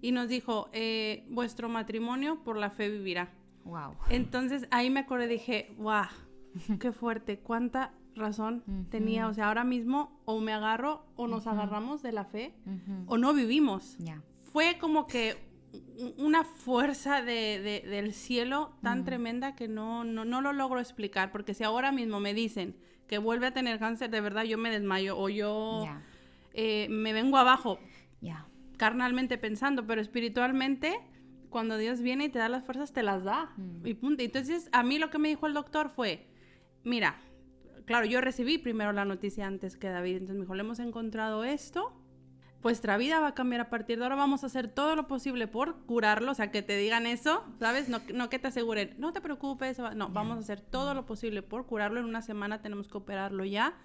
y 0.00 0.12
nos 0.12 0.28
dijo, 0.28 0.68
eh, 0.72 1.24
vuestro 1.30 1.68
matrimonio 1.68 2.42
por 2.44 2.56
la 2.56 2.70
fe 2.70 2.88
vivirá. 2.90 3.30
Wow. 3.64 3.94
Entonces 4.10 4.66
ahí 4.70 4.90
me 4.90 5.00
acordé, 5.00 5.26
dije, 5.28 5.72
guau, 5.78 6.06
qué 6.80 6.92
fuerte, 6.92 7.38
cuánta 7.38 7.92
razón 8.16 8.62
tenía. 8.90 9.26
O 9.28 9.34
sea, 9.34 9.48
ahora 9.48 9.64
mismo 9.64 10.20
o 10.24 10.40
me 10.40 10.52
agarro 10.52 11.04
o 11.16 11.26
nos 11.26 11.46
agarramos 11.46 12.02
de 12.02 12.12
la 12.12 12.24
fe 12.24 12.54
o 13.06 13.16
no 13.18 13.32
vivimos 13.32 13.96
Ya. 13.98 14.22
fue 14.52 14.76
como 14.78 15.06
que 15.08 15.36
una 16.18 16.44
fuerza 16.44 17.22
de, 17.22 17.60
de- 17.60 17.88
del 17.88 18.12
cielo 18.12 18.76
tan 18.82 19.04
tremenda 19.04 19.54
que 19.54 19.68
no, 19.68 20.04
no, 20.04 20.24
no 20.24 20.40
lo 20.40 20.52
logro 20.52 20.80
explicar, 20.80 21.30
porque 21.32 21.54
si 21.54 21.64
ahora 21.64 21.92
mismo 21.92 22.20
me 22.20 22.34
dicen 22.34 22.76
que 23.08 23.18
vuelve 23.18 23.46
a 23.48 23.52
tener 23.52 23.78
cáncer, 23.78 24.10
de 24.10 24.20
verdad 24.20 24.44
yo 24.44 24.58
me 24.58 24.70
desmayo 24.70 25.18
o 25.18 25.28
yo 25.28 25.84
eh, 26.52 26.86
me 26.90 27.12
vengo 27.12 27.36
abajo 27.36 27.78
Ya. 28.20 28.46
carnalmente 28.76 29.38
pensando, 29.38 29.86
pero 29.86 30.00
espiritualmente, 30.00 30.94
cuando 31.50 31.76
Dios 31.78 32.00
viene 32.00 32.24
y 32.24 32.28
te 32.30 32.38
da 32.38 32.48
las 32.48 32.64
fuerzas, 32.64 32.92
te 32.92 33.02
las 33.02 33.22
da. 33.24 33.52
Y 33.84 33.94
punto. 33.94 34.22
Entonces, 34.22 34.68
a 34.72 34.82
mí 34.82 34.98
lo 34.98 35.10
que 35.10 35.18
me 35.18 35.28
dijo 35.28 35.46
el 35.46 35.54
doctor 35.54 35.90
fue, 35.90 36.26
mira, 36.82 37.20
claro, 37.84 38.06
yo 38.06 38.20
recibí 38.20 38.58
primero 38.58 38.92
la 38.92 39.04
noticia 39.04 39.46
antes 39.46 39.76
que 39.76 39.88
David, 39.88 40.14
entonces 40.16 40.36
me 40.36 40.40
dijo, 40.42 40.54
le 40.54 40.62
hemos 40.62 40.78
encontrado 40.80 41.44
esto, 41.44 41.92
vuestra 42.64 42.96
vida 42.96 43.20
va 43.20 43.28
a 43.28 43.34
cambiar 43.34 43.60
a 43.60 43.68
partir 43.68 43.98
de 43.98 44.04
ahora, 44.04 44.16
vamos 44.16 44.42
a 44.42 44.46
hacer 44.46 44.68
todo 44.68 44.96
lo 44.96 45.06
posible 45.06 45.46
por 45.46 45.84
curarlo, 45.84 46.32
o 46.32 46.34
sea, 46.34 46.50
que 46.50 46.62
te 46.62 46.78
digan 46.78 47.06
eso, 47.06 47.44
¿sabes? 47.58 47.90
No, 47.90 48.00
no 48.14 48.30
que 48.30 48.38
te 48.38 48.48
aseguren, 48.48 48.94
no 48.96 49.12
te 49.12 49.20
preocupes, 49.20 49.78
no, 49.94 50.08
vamos 50.08 50.38
a 50.38 50.40
hacer 50.40 50.62
todo 50.62 50.94
lo 50.94 51.04
posible 51.04 51.42
por 51.42 51.66
curarlo, 51.66 52.00
en 52.00 52.06
una 52.06 52.22
semana 52.22 52.62
tenemos 52.62 52.88
que 52.88 52.96
operarlo 52.96 53.44
ya, 53.44 53.76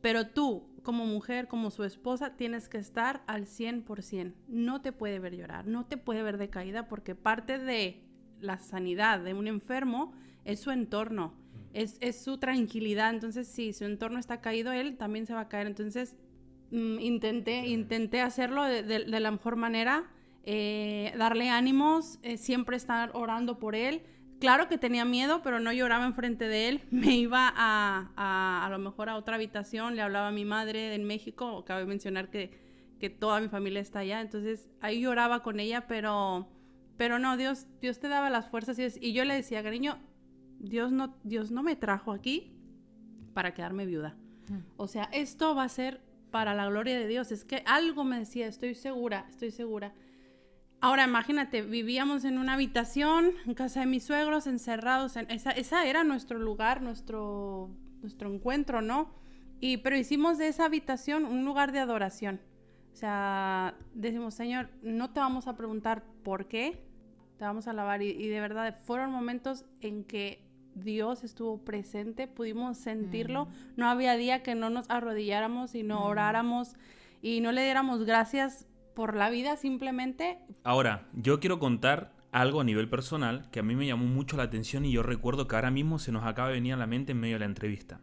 pero 0.00 0.28
tú, 0.28 0.70
como 0.84 1.06
mujer, 1.06 1.48
como 1.48 1.72
su 1.72 1.82
esposa, 1.82 2.36
tienes 2.36 2.68
que 2.68 2.78
estar 2.78 3.24
al 3.26 3.46
100%, 3.46 4.32
no 4.46 4.80
te 4.80 4.92
puede 4.92 5.18
ver 5.18 5.34
llorar, 5.34 5.66
no 5.66 5.84
te 5.84 5.96
puede 5.96 6.22
ver 6.22 6.38
decaída, 6.38 6.86
porque 6.86 7.16
parte 7.16 7.58
de 7.58 8.00
la 8.38 8.60
sanidad 8.60 9.18
de 9.18 9.34
un 9.34 9.48
enfermo 9.48 10.12
es 10.44 10.60
su 10.60 10.70
entorno, 10.70 11.34
es, 11.72 11.96
es 12.00 12.22
su 12.22 12.38
tranquilidad, 12.38 13.10
entonces 13.12 13.48
si 13.48 13.72
su 13.72 13.84
entorno 13.84 14.20
está 14.20 14.40
caído, 14.40 14.70
él 14.70 14.96
también 14.96 15.26
se 15.26 15.34
va 15.34 15.40
a 15.40 15.48
caer, 15.48 15.66
entonces 15.66 16.14
Mm, 16.70 16.98
intenté, 17.00 17.66
intenté 17.68 18.20
hacerlo 18.20 18.64
de, 18.64 18.98
la 19.06 19.30
mejor 19.30 19.56
manera, 19.56 20.04
eh, 20.42 21.14
darle 21.16 21.50
ánimos, 21.50 22.18
eh, 22.22 22.36
siempre 22.36 22.76
estar 22.76 23.10
orando 23.14 23.58
por 23.58 23.74
él. 23.74 24.02
Claro 24.40 24.68
que 24.68 24.76
tenía 24.76 25.04
miedo, 25.04 25.40
pero 25.42 25.60
no 25.60 25.72
lloraba 25.72 26.04
enfrente 26.04 26.48
de 26.48 26.68
él. 26.68 26.82
Me 26.90 27.16
iba 27.16 27.52
a, 27.54 28.12
a, 28.16 28.66
a 28.66 28.68
lo 28.70 28.78
mejor 28.78 29.08
a 29.08 29.16
otra 29.16 29.36
habitación, 29.36 29.96
le 29.96 30.02
hablaba 30.02 30.28
a 30.28 30.32
mi 30.32 30.44
madre 30.44 30.94
en 30.94 31.04
México, 31.04 31.64
cabe 31.64 31.86
mencionar 31.86 32.30
que, 32.30 32.50
que 32.98 33.10
toda 33.10 33.40
mi 33.40 33.48
familia 33.48 33.80
está 33.80 34.00
allá, 34.00 34.20
entonces 34.20 34.68
ahí 34.80 35.00
lloraba 35.00 35.42
con 35.42 35.60
ella, 35.60 35.86
pero, 35.86 36.48
pero 36.96 37.18
no, 37.18 37.36
Dios, 37.36 37.66
Dios 37.80 37.98
te 37.98 38.08
daba 38.08 38.30
las 38.30 38.48
fuerzas 38.48 38.78
y, 38.78 38.86
y 39.00 39.12
yo 39.12 39.24
le 39.24 39.34
decía, 39.34 39.62
cariño, 39.62 39.98
Dios 40.58 40.92
no, 40.92 41.14
Dios 41.22 41.50
no 41.50 41.62
me 41.62 41.76
trajo 41.76 42.12
aquí 42.12 42.56
para 43.34 43.54
quedarme 43.54 43.86
viuda. 43.86 44.16
Mm. 44.48 44.58
O 44.76 44.88
sea, 44.88 45.04
esto 45.12 45.54
va 45.54 45.64
a 45.64 45.68
ser 45.68 46.00
para 46.34 46.52
la 46.52 46.66
gloria 46.66 46.98
de 46.98 47.06
Dios. 47.06 47.30
Es 47.30 47.44
que 47.44 47.62
algo 47.64 48.02
me 48.02 48.18
decía, 48.18 48.48
estoy 48.48 48.74
segura, 48.74 49.24
estoy 49.28 49.52
segura. 49.52 49.94
Ahora 50.80 51.04
imagínate, 51.04 51.62
vivíamos 51.62 52.24
en 52.24 52.38
una 52.38 52.54
habitación 52.54 53.34
en 53.46 53.54
casa 53.54 53.78
de 53.78 53.86
mis 53.86 54.02
suegros, 54.02 54.48
encerrados. 54.48 55.14
En, 55.14 55.30
esa, 55.30 55.86
era 55.86 56.02
nuestro 56.02 56.40
lugar, 56.40 56.82
nuestro, 56.82 57.70
nuestro 58.02 58.34
encuentro, 58.34 58.82
¿no? 58.82 59.14
Y, 59.60 59.76
pero 59.76 59.96
hicimos 59.96 60.36
de 60.36 60.48
esa 60.48 60.64
habitación 60.64 61.24
un 61.24 61.44
lugar 61.44 61.70
de 61.70 61.78
adoración. 61.78 62.40
O 62.92 62.96
sea, 62.96 63.76
decimos, 63.94 64.34
Señor, 64.34 64.70
no 64.82 65.12
te 65.12 65.20
vamos 65.20 65.46
a 65.46 65.56
preguntar 65.56 66.02
por 66.24 66.48
qué, 66.48 66.84
te 67.38 67.44
vamos 67.44 67.68
a 67.68 67.70
alabar. 67.70 68.02
Y, 68.02 68.08
y 68.08 68.26
de 68.26 68.40
verdad, 68.40 68.76
fueron 68.84 69.12
momentos 69.12 69.66
en 69.80 70.02
que 70.02 70.43
Dios 70.74 71.24
estuvo 71.24 71.58
presente, 71.58 72.26
pudimos 72.26 72.78
sentirlo. 72.78 73.46
Mm. 73.46 73.50
No 73.76 73.88
había 73.88 74.16
día 74.16 74.42
que 74.42 74.54
no 74.54 74.70
nos 74.70 74.88
arrodilláramos 74.90 75.74
y 75.74 75.82
no 75.82 76.00
mm. 76.00 76.02
oráramos 76.02 76.74
y 77.22 77.40
no 77.40 77.52
le 77.52 77.62
diéramos 77.62 78.04
gracias 78.04 78.66
por 78.94 79.16
la 79.16 79.30
vida 79.30 79.56
simplemente. 79.56 80.38
Ahora, 80.62 81.06
yo 81.14 81.40
quiero 81.40 81.58
contar 81.58 82.12
algo 82.32 82.60
a 82.60 82.64
nivel 82.64 82.88
personal 82.88 83.48
que 83.50 83.60
a 83.60 83.62
mí 83.62 83.76
me 83.76 83.86
llamó 83.86 84.06
mucho 84.06 84.36
la 84.36 84.42
atención 84.44 84.84
y 84.84 84.92
yo 84.92 85.02
recuerdo 85.02 85.46
que 85.46 85.56
ahora 85.56 85.70
mismo 85.70 85.98
se 85.98 86.12
nos 86.12 86.24
acaba 86.24 86.48
de 86.48 86.54
venir 86.54 86.74
a 86.74 86.76
la 86.76 86.86
mente 86.86 87.12
en 87.12 87.20
medio 87.20 87.36
de 87.36 87.40
la 87.40 87.44
entrevista. 87.46 88.00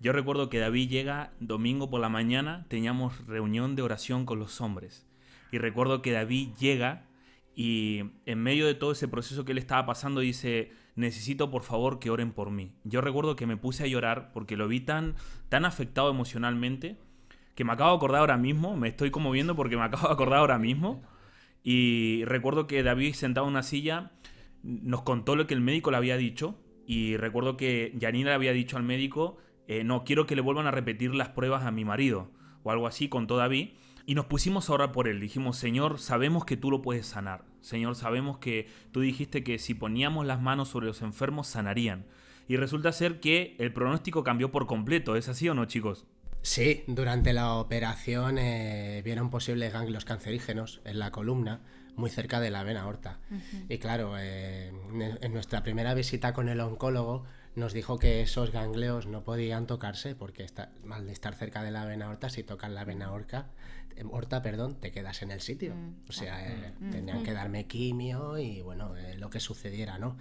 Yo 0.00 0.12
recuerdo 0.12 0.48
que 0.48 0.58
David 0.58 0.88
llega 0.88 1.32
domingo 1.40 1.90
por 1.90 2.00
la 2.00 2.08
mañana, 2.08 2.64
teníamos 2.68 3.26
reunión 3.26 3.76
de 3.76 3.82
oración 3.82 4.24
con 4.24 4.38
los 4.38 4.60
hombres. 4.60 5.06
Y 5.52 5.58
recuerdo 5.58 6.00
que 6.00 6.12
David 6.12 6.50
llega 6.58 7.06
y 7.54 8.02
en 8.26 8.42
medio 8.42 8.66
de 8.66 8.74
todo 8.74 8.92
ese 8.92 9.08
proceso 9.08 9.44
que 9.44 9.52
él 9.52 9.58
estaba 9.58 9.86
pasando 9.86 10.20
dice, 10.20 10.72
necesito 10.94 11.50
por 11.50 11.62
favor 11.62 11.98
que 11.98 12.10
oren 12.10 12.32
por 12.32 12.50
mí. 12.50 12.72
Yo 12.84 13.00
recuerdo 13.00 13.36
que 13.36 13.46
me 13.46 13.56
puse 13.56 13.84
a 13.84 13.86
llorar 13.86 14.32
porque 14.32 14.56
lo 14.56 14.68
vi 14.68 14.80
tan, 14.80 15.14
tan 15.48 15.64
afectado 15.64 16.10
emocionalmente 16.10 16.96
que 17.54 17.64
me 17.64 17.72
acabo 17.72 17.90
de 17.90 17.96
acordar 17.96 18.20
ahora 18.20 18.38
mismo, 18.38 18.76
me 18.76 18.88
estoy 18.88 19.10
como 19.10 19.30
viendo 19.30 19.54
porque 19.56 19.76
me 19.76 19.82
acabo 19.82 20.08
de 20.08 20.14
acordar 20.14 20.38
ahora 20.38 20.58
mismo. 20.58 21.02
Y 21.62 22.24
recuerdo 22.24 22.66
que 22.66 22.82
David 22.82 23.14
sentado 23.14 23.46
en 23.46 23.52
una 23.52 23.62
silla 23.62 24.12
nos 24.62 25.02
contó 25.02 25.36
lo 25.36 25.46
que 25.46 25.54
el 25.54 25.60
médico 25.60 25.90
le 25.90 25.98
había 25.98 26.16
dicho 26.16 26.58
y 26.86 27.16
recuerdo 27.16 27.56
que 27.56 27.96
Janina 28.00 28.30
le 28.30 28.34
había 28.34 28.52
dicho 28.52 28.76
al 28.76 28.82
médico, 28.82 29.36
eh, 29.68 29.84
no, 29.84 30.04
quiero 30.04 30.26
que 30.26 30.34
le 30.34 30.40
vuelvan 30.40 30.66
a 30.66 30.70
repetir 30.70 31.14
las 31.14 31.28
pruebas 31.28 31.64
a 31.64 31.70
mi 31.70 31.84
marido 31.84 32.30
o 32.62 32.70
algo 32.70 32.86
así, 32.86 33.08
contó 33.08 33.36
David. 33.36 33.70
Y 34.06 34.14
nos 34.14 34.26
pusimos 34.26 34.68
a 34.68 34.72
orar 34.72 34.92
por 34.92 35.08
él. 35.08 35.20
Dijimos, 35.20 35.56
Señor, 35.56 35.98
sabemos 35.98 36.44
que 36.44 36.56
tú 36.56 36.70
lo 36.70 36.82
puedes 36.82 37.06
sanar. 37.06 37.44
Señor, 37.60 37.94
sabemos 37.94 38.38
que 38.38 38.68
tú 38.92 39.00
dijiste 39.00 39.44
que 39.44 39.58
si 39.58 39.74
poníamos 39.74 40.26
las 40.26 40.40
manos 40.40 40.68
sobre 40.68 40.86
los 40.86 41.02
enfermos, 41.02 41.46
sanarían. 41.46 42.06
Y 42.48 42.56
resulta 42.56 42.92
ser 42.92 43.20
que 43.20 43.54
el 43.58 43.72
pronóstico 43.72 44.24
cambió 44.24 44.50
por 44.50 44.66
completo. 44.66 45.16
¿Es 45.16 45.28
así 45.28 45.48
o 45.48 45.54
no, 45.54 45.66
chicos? 45.66 46.06
Sí, 46.42 46.84
durante 46.86 47.32
la 47.32 47.54
operación 47.54 48.38
eh, 48.38 49.02
vieron 49.04 49.30
posibles 49.30 49.72
ganglios 49.72 50.04
cancerígenos 50.04 50.80
en 50.84 50.98
la 50.98 51.10
columna, 51.10 51.60
muy 51.96 52.08
cerca 52.08 52.40
de 52.40 52.50
la 52.50 52.64
vena 52.64 52.82
aorta. 52.82 53.20
Y 53.68 53.78
claro, 53.78 54.14
eh, 54.18 54.72
en 55.20 55.32
nuestra 55.32 55.62
primera 55.62 55.92
visita 55.92 56.32
con 56.32 56.48
el 56.48 56.60
oncólogo, 56.60 57.24
nos 57.56 57.72
dijo 57.72 57.98
que 57.98 58.22
esos 58.22 58.52
ganglios 58.52 59.06
no 59.06 59.22
podían 59.22 59.66
tocarse 59.66 60.14
porque 60.14 60.44
está, 60.44 60.70
mal 60.82 61.06
de 61.06 61.12
estar 61.12 61.34
cerca 61.34 61.62
de 61.62 61.70
la 61.70 61.84
vena 61.84 62.06
aorta, 62.06 62.30
si 62.30 62.42
tocan 62.42 62.74
la 62.74 62.84
vena 62.84 63.06
aorta, 63.06 63.50
horta, 64.10 64.42
perdón, 64.42 64.76
te 64.80 64.90
quedas 64.90 65.22
en 65.22 65.30
el 65.30 65.40
sitio. 65.40 65.74
Mm. 65.74 65.94
O 66.08 66.12
sea, 66.12 66.46
eh, 66.46 66.72
mm. 66.78 66.90
tenían 66.90 67.22
que 67.22 67.32
darme 67.34 67.66
quimio 67.66 68.38
y 68.38 68.62
bueno, 68.62 68.96
eh, 68.96 69.16
lo 69.16 69.30
que 69.30 69.40
sucediera, 69.40 69.98
¿no? 69.98 70.16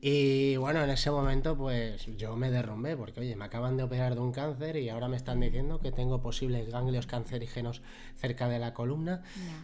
Y 0.00 0.56
bueno, 0.58 0.84
en 0.84 0.90
ese 0.90 1.10
momento 1.10 1.56
pues 1.56 2.04
yo 2.18 2.36
me 2.36 2.50
derrumbé 2.50 2.96
porque 2.96 3.20
oye, 3.20 3.34
me 3.34 3.46
acaban 3.46 3.78
de 3.78 3.82
operar 3.82 4.14
de 4.14 4.20
un 4.20 4.30
cáncer 4.30 4.76
y 4.76 4.90
ahora 4.90 5.08
me 5.08 5.16
están 5.16 5.40
diciendo 5.40 5.80
que 5.80 5.90
tengo 5.90 6.20
posibles 6.20 6.70
ganglios 6.70 7.06
cancerígenos 7.06 7.80
cerca 8.14 8.48
de 8.48 8.58
la 8.58 8.74
columna. 8.74 9.22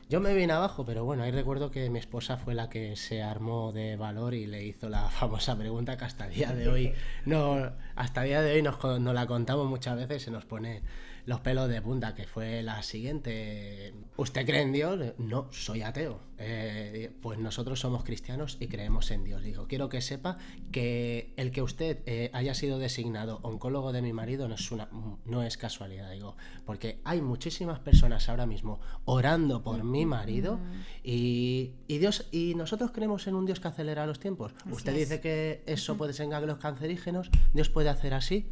Yo 0.09 0.21
me 0.21 0.35
vine 0.35 0.55
abajo, 0.55 0.87
pero 0.87 1.05
bueno, 1.05 1.23
ahí 1.23 1.31
recuerdo 1.31 1.71
que 1.71 1.91
mi 1.91 1.99
esposa 1.99 2.39
fue 2.39 2.55
la 2.55 2.71
que 2.71 2.97
se 2.97 3.23
armó 3.23 3.73
de 3.73 3.97
valor 3.97 4.33
y 4.33 4.47
le 4.47 4.65
hizo 4.65 4.89
la 4.89 5.09
famosa 5.11 5.57
pregunta 5.57 5.99
que 5.99 6.07
hasta 6.07 6.27
el 6.27 6.35
día 6.35 6.53
de 6.53 6.69
hoy 6.69 6.95
no 7.27 7.71
hasta 7.95 8.23
el 8.23 8.29
día 8.29 8.41
de 8.41 8.55
hoy 8.55 8.63
nos, 8.63 8.83
nos 8.83 9.15
la 9.15 9.27
contamos 9.27 9.69
muchas 9.69 9.97
veces, 9.97 10.23
se 10.23 10.31
nos 10.31 10.47
pone 10.47 10.83
los 11.27 11.41
pelos 11.41 11.69
de 11.69 11.81
punta, 11.81 12.15
que 12.15 12.27
fue 12.27 12.63
la 12.63 12.83
siguiente. 12.83 13.95
¿Usted 14.17 14.45
cree 14.47 14.63
en 14.63 14.73
Dios? 14.73 15.15
No, 15.19 15.49
soy 15.53 15.83
ateo. 15.83 16.21
Eh, 16.45 17.13
pues 17.21 17.39
nosotros 17.39 17.79
somos 17.79 18.03
cristianos 18.03 18.57
y 18.59 18.67
creemos 18.67 19.13
en 19.13 19.23
Dios. 19.23 19.45
Digo, 19.45 19.69
quiero 19.69 19.89
que 19.89 20.01
sepa 20.01 20.39
que 20.73 21.33
el 21.37 21.53
que 21.53 21.63
usted 21.63 22.01
eh, 22.07 22.31
haya 22.33 22.55
sido 22.55 22.81
designado 22.81 23.39
oncólogo 23.43 23.93
de 23.93 24.03
mi 24.03 24.13
marido 24.13 24.49
no 24.49 24.57
es, 24.57 24.73
una, 24.73 24.89
no 25.25 25.45
es 25.45 25.57
casualidad, 25.57 26.11
digo, 26.11 26.37
porque 26.67 27.01
hay 27.05 27.21
muchísimas 27.21 27.79
personas 27.79 28.29
ahora 28.29 28.47
mismo 28.47 28.81
orando 29.05 29.63
por 29.63 29.85
mi 29.85 30.05
marido 30.05 30.59
y, 31.05 31.75
Dios 31.87 32.27
y 32.33 32.55
nosotros 32.57 32.91
creemos 32.91 33.29
en 33.29 33.37
un 33.37 33.47
Dios 33.47 33.61
que 33.61 33.69
acelera 33.69 34.05
los 34.07 34.19
tiempos. 34.19 34.53
usted 34.69 34.97
dice 34.97 35.21
que 35.21 35.63
eso 35.67 35.97
puede 35.97 36.13
ser 36.13 36.29
los 36.29 36.59
cancerígenos, 36.59 37.31
Dios 37.53 37.69
puede 37.69 37.89
hacer 37.89 38.15
así 38.15 38.49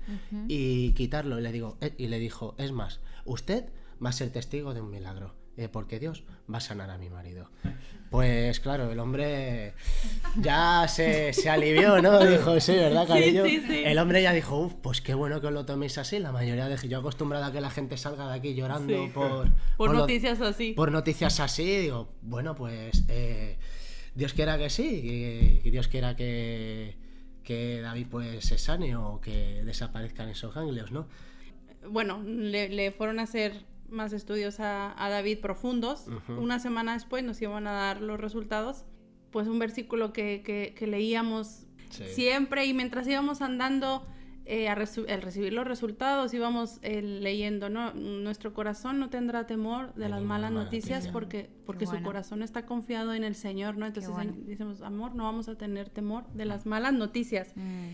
y 0.49 0.93
quitarlo. 0.93 1.39
Y 1.39 1.43
le 1.43 1.51
digo, 1.51 1.77
eh, 1.81 1.95
y 1.97 2.09
le 2.09 2.19
dijo, 2.19 2.55
es 2.63 2.73
más, 2.73 3.01
usted 3.25 3.67
va 4.05 4.11
a 4.11 4.13
ser 4.13 4.31
testigo 4.31 4.75
de 4.75 4.81
un 4.81 4.91
milagro. 4.91 5.35
Eh, 5.61 5.69
porque 5.69 5.99
Dios 5.99 6.25
va 6.51 6.57
a 6.57 6.61
sanar 6.61 6.89
a 6.89 6.97
mi 6.97 7.11
marido. 7.11 7.51
Pues 8.11 8.61
claro, 8.61 8.91
el 8.91 8.99
hombre 8.99 9.75
ya 10.41 10.87
se, 10.89 11.33
alivió, 11.51 12.01
¿no? 12.01 12.19
Dijo, 12.27 12.59
sí, 12.61 12.73
¿verdad, 12.73 13.07
cariño? 13.07 13.45
El 13.45 13.99
hombre 13.99 14.23
ya 14.23 14.33
dijo, 14.33 14.59
uff, 14.59 14.73
pues 14.81 15.03
qué 15.03 15.13
bueno 15.13 15.41
que 15.43 15.49
os 15.49 15.53
lo 15.53 15.67
toméis 15.67 15.99
así. 15.99 16.19
La 16.19 16.33
mayoría 16.33 16.67
de 16.67 16.89
yo 16.89 17.01
acostumbrada 17.01 17.49
a 17.49 17.53
que 17.53 17.61
la 17.61 17.69
gente 17.69 17.99
salga 17.99 18.29
de 18.29 18.35
aquí 18.39 18.55
llorando 18.55 19.11
por, 19.15 19.53
por, 19.77 19.93
noticias 19.93 20.41
así. 20.41 20.73
Por 20.73 20.91
noticias 20.91 21.41
así, 21.41 21.77
digo, 21.77 22.15
bueno, 22.23 22.55
pues 22.55 23.05
eh, 23.09 23.59
Dios 24.15 24.33
quiera 24.33 24.57
que 24.57 24.71
sí, 24.71 25.61
y, 25.63 25.71
Dios 25.71 25.89
quiera 25.89 26.17
que, 26.17 26.97
que 27.45 27.83
David 27.83 28.07
pues 28.11 28.47
se 28.47 28.57
sane 28.57 28.97
o 28.97 29.21
que 29.21 29.63
desaparezcan 29.65 30.31
esos 30.31 30.55
ganglios, 30.55 30.91
¿no? 30.91 31.07
Bueno, 31.89 32.23
le, 32.23 32.93
fueron 32.93 33.21
a 33.21 33.23
hacer 33.23 33.65
más 33.89 34.13
estudios 34.13 34.61
a, 34.61 34.95
David 34.99 35.41
profundos. 35.41 36.07
Una 36.29 36.59
semana 36.59 36.95
después 36.95 37.25
nos 37.25 37.41
iban 37.43 37.67
a 37.67 37.73
dar 37.73 38.01
los 38.01 38.21
resultados. 38.21 38.85
Pues 39.31 39.47
un 39.49 39.59
versículo 39.59 40.13
que, 40.13 40.75
leíamos 40.81 41.67
siempre 41.91 42.67
y 42.67 42.75
mientras 42.75 43.07
íbamos 43.09 43.43
andando 43.43 44.07
eh, 44.47 44.69
al 44.69 44.77
recibir 44.77 45.53
los 45.53 45.65
resultados 45.65 46.35
íbamos 46.35 46.79
eh, 46.83 47.03
leyendo, 47.03 47.69
¿no? 47.69 47.93
Nuestro 47.95 48.53
corazón 48.53 48.99
no 48.99 49.09
tendrá 49.09 49.47
temor 49.47 49.95
de, 49.95 50.09
las 50.09 50.23
malas 50.23 50.51
noticias 50.51 51.07
porque, 51.09 51.51
porque 51.67 51.87
su 51.87 52.03
corazón 52.03 52.43
está 52.43 52.67
confiado 52.67 53.15
en 53.15 53.23
el 53.23 53.37
Señor, 53.37 53.77
¿no? 53.77 53.87
Entonces 53.87 54.13
decimos, 54.47 54.83
amor, 54.83 55.15
no 55.15 55.25
vamos 55.25 55.49
a 55.49 55.57
tener 55.57 55.89
temor 55.89 56.27
de 56.33 56.47
las 56.47 56.67
malas 56.67 56.93
noticias. 56.93 57.53
Mm. 57.55 57.89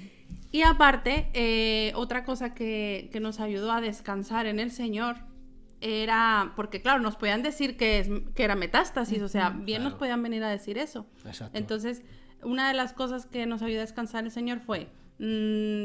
Y 0.56 0.62
aparte, 0.62 1.28
eh, 1.34 1.92
otra 1.96 2.24
cosa 2.24 2.54
que, 2.54 3.10
nos 3.20 3.40
ayudó 3.40 3.72
a 3.72 3.82
descansar 3.82 4.46
en 4.46 4.58
el 4.58 4.70
Señor 4.70 5.18
era, 5.82 6.54
porque 6.56 6.80
claro, 6.80 6.98
nos 7.02 7.16
podían 7.16 7.42
decir 7.42 7.76
que, 7.76 7.98
es, 7.98 8.08
que 8.34 8.42
era 8.42 8.56
metástasis, 8.56 9.20
o 9.20 9.28
sea, 9.28 9.50
bien 9.50 9.84
nos 9.84 9.92
podían 9.92 10.22
venir 10.22 10.42
a 10.42 10.48
decir 10.48 10.78
eso. 10.78 11.06
Entonces, 11.52 12.04
una 12.42 12.68
de 12.68 12.72
las 12.72 12.94
cosas 12.94 13.26
que 13.26 13.44
nos 13.44 13.60
ayudó 13.60 13.80
a 13.80 13.82
descansar 13.82 14.24
el 14.24 14.30
Señor 14.30 14.60
fue, 14.60 14.88
mm, 15.18 15.84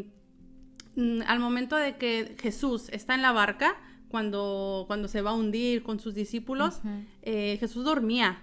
mm, 0.96 1.22
al 1.28 1.40
momento 1.40 1.76
de 1.76 1.98
que 1.98 2.38
Jesús 2.40 2.88
está 2.94 3.14
en 3.14 3.24
la 3.24 3.34
barca, 3.34 3.76
cuando, 4.08 4.86
cuando 4.88 5.10
se 5.10 5.22
va 5.22 5.32
a 5.32 5.34
hundir 5.34 5.84
con 5.84 6.00
sus 6.00 6.16
discípulos, 6.16 6.80
eh, 7.24 7.58
Jesús 7.60 7.84
dormía 7.84 8.40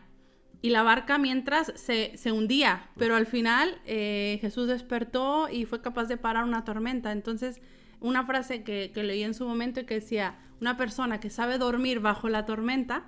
y 0.60 0.70
la 0.70 0.82
barca 0.82 1.18
mientras 1.18 1.72
se, 1.76 2.16
se 2.16 2.32
hundía, 2.32 2.88
pero 2.96 3.14
al 3.14 3.26
final 3.26 3.80
eh, 3.86 4.38
Jesús 4.40 4.66
despertó 4.68 5.48
y 5.48 5.64
fue 5.66 5.80
capaz 5.80 6.04
de 6.06 6.16
parar 6.16 6.44
una 6.44 6.64
tormenta. 6.64 7.12
Entonces, 7.12 7.60
una 8.00 8.24
frase 8.26 8.62
que, 8.64 8.90
que 8.92 9.02
leí 9.02 9.22
en 9.22 9.34
su 9.34 9.46
momento 9.46 9.80
y 9.80 9.84
que 9.86 9.94
decía, 9.94 10.36
una 10.60 10.76
persona 10.76 11.20
que 11.20 11.30
sabe 11.30 11.58
dormir 11.58 12.00
bajo 12.00 12.28
la 12.28 12.44
tormenta 12.46 13.04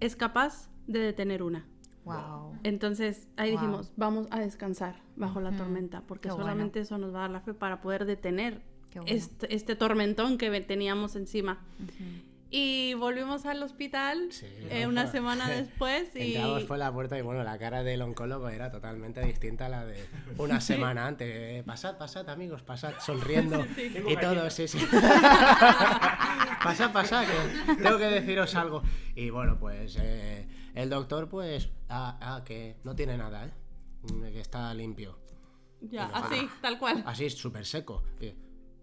es 0.00 0.16
capaz 0.16 0.70
de 0.86 1.00
detener 1.00 1.42
una. 1.42 1.66
Wow. 2.04 2.56
Entonces 2.62 3.28
ahí 3.36 3.50
Wow. 3.52 3.60
dijimos, 3.60 3.92
vamos 3.96 4.26
a 4.30 4.40
descansar 4.40 4.96
bajo 5.16 5.40
la 5.42 5.50
tormenta, 5.52 6.00
porque 6.06 6.28
Qué 6.28 6.28
bueno. 6.30 6.44
solamente 6.44 6.80
eso 6.80 6.96
nos 6.96 7.12
va 7.12 7.18
a 7.18 7.20
dar 7.22 7.30
la 7.30 7.40
fe 7.42 7.52
para 7.52 7.82
poder 7.82 8.06
detener 8.06 8.62
bueno. 8.94 9.04
este, 9.08 9.54
este 9.54 9.76
tormentón 9.76 10.38
que 10.38 10.48
teníamos 10.62 11.16
encima. 11.16 11.58
Y 12.50 12.94
volvimos 12.94 13.44
al 13.44 13.62
hospital 13.62 14.28
Sí, 14.32 14.46
eh, 14.70 14.84
¿no? 14.84 14.88
una 14.88 15.06
semana 15.06 15.48
después 15.50 16.14
y... 16.16 16.34
Entramos 16.34 16.64
por 16.64 16.78
la 16.78 16.90
puerta 16.92 17.18
y 17.18 17.22
bueno, 17.22 17.44
la 17.44 17.58
cara 17.58 17.82
del 17.82 18.00
oncólogo 18.00 18.48
era 18.48 18.70
totalmente 18.70 19.20
distinta 19.24 19.66
a 19.66 19.68
la 19.68 19.84
de 19.84 20.06
una 20.38 20.60
semana 20.62 21.06
antes. 21.06 21.28
Eh, 21.30 21.62
pasad, 21.66 21.98
pasad, 21.98 22.28
amigos, 22.30 22.62
pasad, 22.62 22.94
sonriendo 23.04 23.66
y 24.08 24.16
todo, 24.16 24.48
sí, 24.50 24.66
sí. 24.66 24.78
pasad, 26.62 26.92
pasad, 26.92 27.26
que 27.26 27.74
tengo 27.82 27.98
que 27.98 28.06
deciros 28.06 28.54
algo. 28.54 28.82
Y 29.14 29.30
bueno, 29.30 29.58
pues 29.58 29.96
eh, 30.00 30.48
el 30.74 30.88
doctor, 30.88 31.28
pues, 31.28 31.68
ah, 31.88 32.18
ah, 32.20 32.42
que 32.44 32.76
no 32.84 32.94
tiene 32.94 33.18
nada, 33.18 33.46
¿eh? 33.46 33.52
Mm, 34.02 34.22
Que 34.32 34.40
está 34.40 34.72
limpio. 34.74 35.18
Ya, 35.80 36.06
así, 36.06 36.48
tal 36.60 36.78
cual. 36.78 37.02
Así, 37.06 37.28
súper 37.30 37.64
seco. 37.66 38.02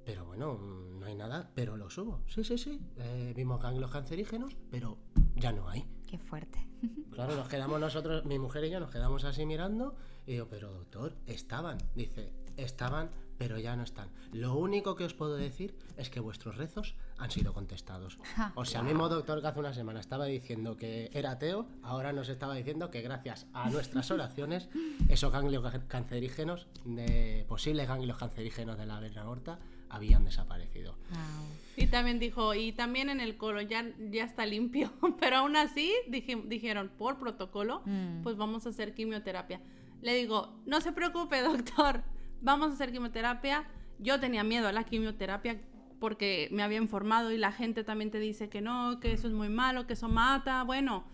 Pero 0.05 0.25
bueno, 0.25 0.57
no 1.05 1.09
hay 1.11 1.15
nada, 1.15 1.51
pero 1.55 1.77
lo 1.77 1.89
subo. 1.89 2.21
Sí, 2.27 2.43
sí, 2.43 2.57
sí. 2.57 2.81
Eh, 2.97 3.33
vimos 3.35 3.61
ganglios 3.61 3.91
cancerígenos, 3.91 4.57
pero 4.71 4.97
ya 5.35 5.51
no 5.51 5.69
hay. 5.69 5.85
Qué 6.09 6.17
fuerte. 6.17 6.67
Claro, 7.15 7.33
nos 7.37 7.47
quedamos 7.47 7.79
nosotros, 7.79 8.25
mi 8.25 8.37
mujer 8.39 8.65
y 8.65 8.69
yo, 8.69 8.79
nos 8.81 8.91
quedamos 8.91 9.23
así 9.23 9.45
mirando 9.45 9.95
y 10.27 10.33
digo, 10.33 10.47
pero 10.49 10.69
doctor, 10.73 11.15
estaban. 11.27 11.77
Dice, 11.95 12.33
estaban, 12.57 13.09
pero 13.37 13.57
ya 13.57 13.77
no 13.77 13.83
están. 13.83 14.09
Lo 14.33 14.55
único 14.57 14.95
que 14.97 15.05
os 15.05 15.13
puedo 15.13 15.37
decir 15.37 15.77
es 15.95 16.09
que 16.09 16.19
vuestros 16.19 16.57
rezos 16.57 16.93
han 17.17 17.31
sido 17.31 17.53
contestados. 17.53 18.19
O 18.55 18.65
sea, 18.65 18.81
el 18.81 18.87
mismo 18.87 19.07
doctor 19.07 19.39
que 19.41 19.47
hace 19.47 19.59
una 19.61 19.73
semana 19.73 20.01
estaba 20.01 20.25
diciendo 20.25 20.75
que 20.75 21.09
era 21.13 21.31
ateo, 21.31 21.67
ahora 21.83 22.11
nos 22.11 22.27
estaba 22.27 22.53
diciendo 22.55 22.91
que 22.91 23.01
gracias 23.01 23.47
a 23.53 23.69
nuestras 23.69 24.11
oraciones, 24.11 24.67
esos 25.07 25.31
ganglios 25.31 25.63
ca- 25.63 25.87
cancerígenos, 25.87 26.67
de 26.83 27.45
posibles 27.47 27.87
ganglios 27.87 28.17
cancerígenos 28.17 28.77
de 28.77 28.85
la 28.87 28.99
vena 28.99 29.21
aorta, 29.21 29.59
habían 29.89 30.23
desaparecido. 30.25 30.93
Wow. 31.11 31.47
Y 31.77 31.87
también 31.87 32.19
dijo, 32.19 32.53
y 32.55 32.71
también 32.71 33.09
en 33.09 33.19
el 33.19 33.37
colon 33.37 33.67
ya, 33.67 33.85
ya 34.11 34.23
está 34.23 34.45
limpio, 34.45 34.91
pero 35.19 35.37
aún 35.37 35.55
así 35.55 35.91
dije- 36.07 36.41
dijeron, 36.47 36.89
por 36.97 37.19
protocolo, 37.19 37.81
Mm. 37.85 38.21
pues 38.23 38.37
vamos 38.37 38.65
a 38.65 38.69
hacer 38.69 38.93
quimioterapia. 38.93 39.61
Le 40.01 40.13
digo, 40.15 40.53
no 40.65 40.81
se 40.81 40.91
preocupe, 40.91 41.41
doctor, 41.41 42.03
vamos 42.41 42.71
a 42.71 42.73
hacer 42.73 42.91
quimioterapia. 42.91 43.67
Yo 43.99 44.19
tenía 44.19 44.43
miedo 44.43 44.67
a 44.67 44.71
la 44.71 44.83
quimioterapia 44.83 45.61
porque 45.99 46.49
me 46.51 46.61
había 46.63 46.77
informado 46.77 47.31
y 47.31 47.37
la 47.37 47.51
gente 47.51 47.83
también 47.83 48.11
te 48.11 48.19
dice 48.19 48.49
que 48.49 48.61
no, 48.61 48.99
que 48.99 49.13
eso 49.13 49.27
es 49.27 49.33
muy 49.33 49.49
malo, 49.49 49.87
que 49.87 49.93
eso 49.93 50.09
mata, 50.09 50.63
bueno. 50.63 51.05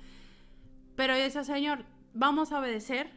Pero 0.95 1.15
yo 1.15 1.21
decía, 1.23 1.43
señor, 1.43 1.85
vamos 2.13 2.51
a 2.51 2.59
obedecer, 2.59 3.09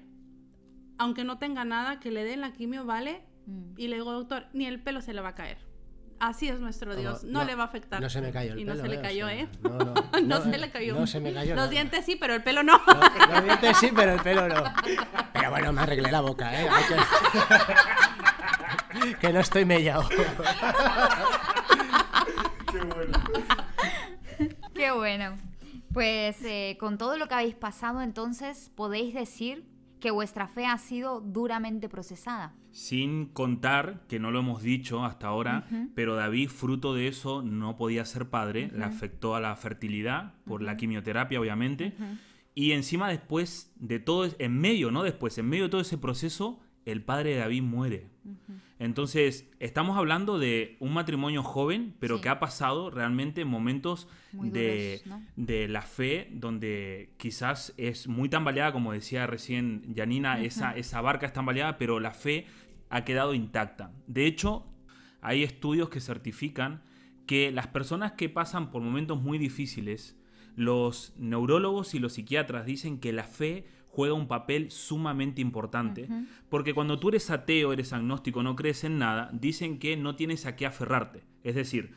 aunque 0.98 1.24
no 1.24 1.38
tenga 1.38 1.64
nada, 1.64 2.00
que 2.00 2.10
le 2.10 2.24
den 2.24 2.40
la 2.42 2.52
quimio, 2.52 2.84
¿vale? 2.84 3.22
Mm. 3.46 3.74
Y 3.76 3.88
le 3.88 3.96
digo, 3.96 4.12
doctor, 4.12 4.46
ni 4.52 4.66
el 4.66 4.80
pelo 4.80 5.00
se 5.00 5.12
le 5.12 5.20
va 5.20 5.30
a 5.30 5.34
caer. 5.34 5.58
Así 6.20 6.48
es 6.48 6.60
nuestro 6.60 6.94
Dios, 6.96 7.24
no, 7.24 7.44
le 7.44 7.54
va 7.54 7.64
a 7.64 7.66
afectar. 7.66 8.00
No 8.00 8.08
se 8.08 8.20
me 8.20 8.30
cayó 8.30 8.52
el 8.52 8.60
y 8.60 8.64
pelo. 8.64 8.76
no 8.76 8.82
se 8.82 8.88
le 8.88 8.94
eh, 8.94 8.98
o 8.98 9.02
cayó, 9.02 9.26
sea, 9.26 9.36
¿eh? 9.36 9.48
No, 9.62 9.70
no, 9.78 10.20
no, 10.22 10.42
se 10.42 10.58
le 10.58 10.70
cayó. 10.70 10.94
No 10.94 11.06
se 11.06 11.20
me 11.20 11.34
cayó 11.34 11.50
Los 11.50 11.64
nada. 11.64 11.68
dientes 11.70 12.04
sí, 12.04 12.16
pero 12.16 12.34
el 12.34 12.42
pelo 12.42 12.62
no. 12.62 12.80
No, 12.86 13.34
los 13.34 13.44
dientes 13.44 13.76
sí, 13.78 13.90
pero 13.94 14.12
el 14.12 14.20
pelo 14.20 14.48
no. 14.48 14.64
Pero 15.32 15.50
bueno, 15.50 15.72
me 15.72 15.80
arreglé 15.82 16.10
la 16.10 16.20
boca, 16.20 16.60
¿eh? 16.60 16.68
Hay 16.68 16.84
que... 19.00 19.16
que 19.20 19.32
no 19.32 19.40
estoy 19.40 19.64
mellado. 19.64 20.08
Qué 24.74 24.90
bueno. 24.92 25.36
Pues 25.92 26.36
eh, 26.44 26.76
con 26.80 26.96
todo 26.96 27.16
lo 27.18 27.28
que 27.28 27.34
habéis 27.34 27.54
pasado, 27.54 28.00
entonces 28.02 28.70
podéis 28.74 29.14
decir 29.14 29.64
que 30.04 30.10
vuestra 30.10 30.46
fe 30.48 30.66
ha 30.66 30.76
sido 30.76 31.22
duramente 31.22 31.88
procesada. 31.88 32.52
Sin 32.72 33.24
contar, 33.24 34.02
que 34.06 34.18
no 34.18 34.30
lo 34.30 34.40
hemos 34.40 34.62
dicho 34.62 35.02
hasta 35.02 35.28
ahora, 35.28 35.66
pero 35.94 36.14
David, 36.14 36.50
fruto 36.50 36.92
de 36.92 37.08
eso, 37.08 37.40
no 37.40 37.78
podía 37.78 38.04
ser 38.04 38.28
padre, 38.28 38.70
le 38.74 38.84
afectó 38.84 39.34
a 39.34 39.40
la 39.40 39.56
fertilidad 39.56 40.34
por 40.44 40.60
la 40.60 40.76
quimioterapia, 40.76 41.40
obviamente. 41.40 41.94
Y 42.54 42.72
encima 42.72 43.08
después 43.08 43.72
de 43.76 43.98
todo, 43.98 44.28
en 44.38 44.60
medio, 44.60 44.90
no 44.90 45.04
después, 45.04 45.38
en 45.38 45.48
medio 45.48 45.64
de 45.64 45.70
todo 45.70 45.80
ese 45.80 45.96
proceso, 45.96 46.60
el 46.84 47.02
padre 47.02 47.30
de 47.30 47.36
David 47.38 47.62
muere. 47.62 48.10
Entonces, 48.84 49.50
estamos 49.60 49.96
hablando 49.96 50.38
de 50.38 50.76
un 50.78 50.92
matrimonio 50.92 51.42
joven, 51.42 51.94
pero 52.00 52.16
Sí. 52.16 52.22
que 52.22 52.28
ha 52.28 52.38
pasado 52.38 52.90
realmente 52.90 53.44
momentos 53.44 54.08
de 55.36 55.68
la 55.68 55.82
fe, 55.82 56.28
donde 56.32 57.10
quizás 57.16 57.72
es 57.76 58.08
muy 58.08 58.28
tambaleada, 58.28 58.72
como 58.72 58.92
decía 58.92 59.26
recién 59.26 59.94
Janina, 59.96 60.40
esa, 60.42 60.76
esa 60.76 61.00
barca 61.00 61.26
es 61.26 61.32
tambaleada, 61.32 61.78
pero 61.78 61.98
la 61.98 62.12
fe 62.12 62.46
ha 62.90 63.04
quedado 63.04 63.32
intacta. 63.34 63.92
De 64.06 64.26
hecho, 64.26 64.66
hay 65.22 65.42
estudios 65.42 65.88
que 65.88 66.00
certifican 66.00 66.82
que 67.26 67.50
las 67.50 67.68
personas 67.68 68.12
que 68.12 68.28
pasan 68.28 68.70
por 68.70 68.82
momentos 68.82 69.20
muy 69.22 69.38
difíciles, 69.38 70.16
los 70.56 71.14
neurólogos 71.18 71.94
y 71.94 71.98
los 71.98 72.12
psiquiatras 72.12 72.66
dicen 72.66 73.00
que 73.00 73.12
la 73.12 73.24
fe 73.24 73.64
juega 73.94 74.14
un 74.14 74.26
papel 74.26 74.72
sumamente 74.72 75.40
importante, 75.40 76.08
porque 76.48 76.74
cuando 76.74 76.98
tú 76.98 77.10
eres 77.10 77.30
ateo, 77.30 77.72
eres 77.72 77.92
agnóstico, 77.92 78.42
no 78.42 78.56
crees 78.56 78.82
en 78.82 78.98
nada, 78.98 79.30
dicen 79.32 79.78
que 79.78 79.96
no 79.96 80.16
tienes 80.16 80.46
a 80.46 80.56
qué 80.56 80.66
aferrarte. 80.66 81.22
Es 81.44 81.54
decir, 81.54 81.94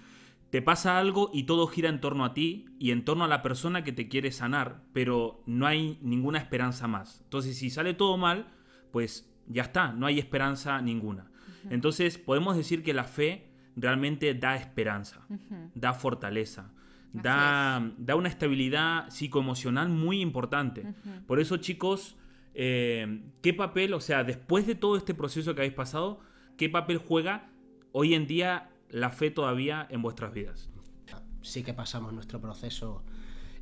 te 0.52 0.62
pasa 0.62 1.00
algo 1.00 1.32
y 1.34 1.44
todo 1.44 1.66
gira 1.68 1.90
en 1.90 2.00
torno 2.00 2.24
a 2.24 2.36
ti 2.36 2.68
y 2.78 2.92
en 2.92 3.04
torno 3.04 3.24
a 3.24 3.28
la 3.28 3.42
persona 3.42 3.84
que 3.84 3.94
te 3.94 4.08
quiere 4.08 4.32
sanar, 4.32 4.84
pero 4.94 5.42
no 5.48 5.66
hay 5.66 5.98
ninguna 6.04 6.38
esperanza 6.38 6.88
más. 6.88 7.22
Entonces, 7.24 7.58
si 7.58 7.72
sale 7.72 7.96
todo 7.96 8.18
mal, 8.18 8.48
pues 8.92 9.28
ya 9.48 9.64
está, 9.64 9.92
no 9.92 10.06
hay 10.06 10.20
esperanza 10.20 10.80
ninguna. 10.82 11.32
Entonces, 11.70 12.20
podemos 12.20 12.56
decir 12.56 12.84
que 12.84 12.94
la 12.94 13.06
fe 13.06 13.50
realmente 13.76 14.34
da 14.36 14.56
esperanza, 14.56 15.26
da 15.74 15.94
fortaleza, 15.94 16.72
da, 17.14 17.92
da 17.98 18.16
una 18.16 18.30
estabilidad 18.30 19.10
psicoemocional 19.10 19.90
muy 19.90 20.22
importante. 20.22 20.86
Por 21.26 21.40
eso, 21.40 21.58
chicos, 21.58 22.18
eh, 22.54 23.22
¿qué 23.42 23.54
papel, 23.54 23.94
o 23.94 24.00
sea, 24.00 24.24
después 24.24 24.68
de 24.68 24.76
todo 24.76 24.98
este 24.98 25.14
proceso 25.14 25.54
que 25.54 25.62
habéis 25.62 25.74
pasado, 25.74 26.20
qué 26.58 26.70
papel 26.70 26.98
juega 26.98 27.50
hoy 27.92 28.14
en 28.14 28.28
día 28.28 28.70
la 28.90 29.10
fe 29.12 29.32
todavía 29.32 29.88
en 29.90 30.02
vuestras 30.02 30.34
vidas? 30.34 30.70
Sí 31.42 31.64
que 31.64 31.74
pasamos 31.74 32.14
nuestro 32.14 32.42
proceso 32.42 33.04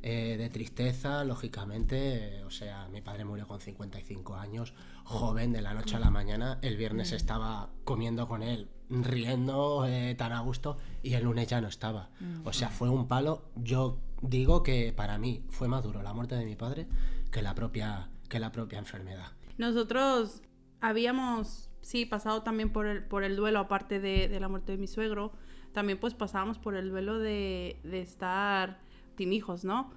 eh, 0.08 0.36
de 0.36 0.48
tristeza, 0.50 1.24
lógicamente. 1.24 2.38
eh, 2.38 2.44
o 2.44 2.50
sea, 2.52 2.86
mi 2.92 3.00
padre 3.00 3.24
murió 3.24 3.48
con 3.48 3.60
55 3.60 4.36
años, 4.36 4.72
joven, 5.02 5.52
de 5.52 5.60
la 5.60 5.74
noche 5.74 5.96
a 5.96 5.98
la 5.98 6.12
mañana. 6.12 6.60
El 6.62 6.76
viernes 6.76 7.10
estaba 7.10 7.70
comiendo 7.82 8.28
con 8.28 8.44
él, 8.44 8.68
riendo 8.88 9.84
eh, 9.84 10.14
tan 10.14 10.30
a 10.32 10.38
gusto, 10.42 10.76
y 11.02 11.14
el 11.14 11.24
lunes 11.24 11.48
ya 11.48 11.60
no 11.60 11.66
estaba. 11.66 12.10
O 12.44 12.52
sea, 12.52 12.68
fue 12.68 12.88
un 12.88 13.08
palo. 13.08 13.50
Yo 13.56 13.98
digo 14.22 14.62
que 14.62 14.92
para 14.92 15.18
mí 15.18 15.42
fue 15.48 15.66
más 15.66 15.82
duro 15.82 16.04
la 16.04 16.14
muerte 16.14 16.36
de 16.36 16.44
mi 16.44 16.54
padre 16.54 16.86
que 17.32 17.42
la 17.42 17.56
propia, 17.56 18.08
que 18.28 18.38
la 18.38 18.52
propia 18.52 18.78
enfermedad. 18.78 19.32
Nosotros 19.58 20.40
habíamos, 20.80 21.68
sí, 21.80 22.06
pasado 22.06 22.44
también 22.44 22.72
por 22.72 22.86
el, 22.86 23.02
por 23.02 23.24
el 23.24 23.34
duelo, 23.34 23.58
aparte 23.58 23.98
de, 23.98 24.28
de 24.28 24.38
la 24.38 24.46
muerte 24.48 24.70
de 24.70 24.78
mi 24.78 24.86
suegro, 24.86 25.32
también 25.72 25.98
pues 25.98 26.14
pasábamos 26.14 26.60
por 26.60 26.76
el 26.76 26.90
duelo 26.90 27.18
de, 27.18 27.80
de 27.82 28.00
estar 28.02 28.85
sin 29.16 29.32
hijos, 29.32 29.64
¿no? 29.64 29.90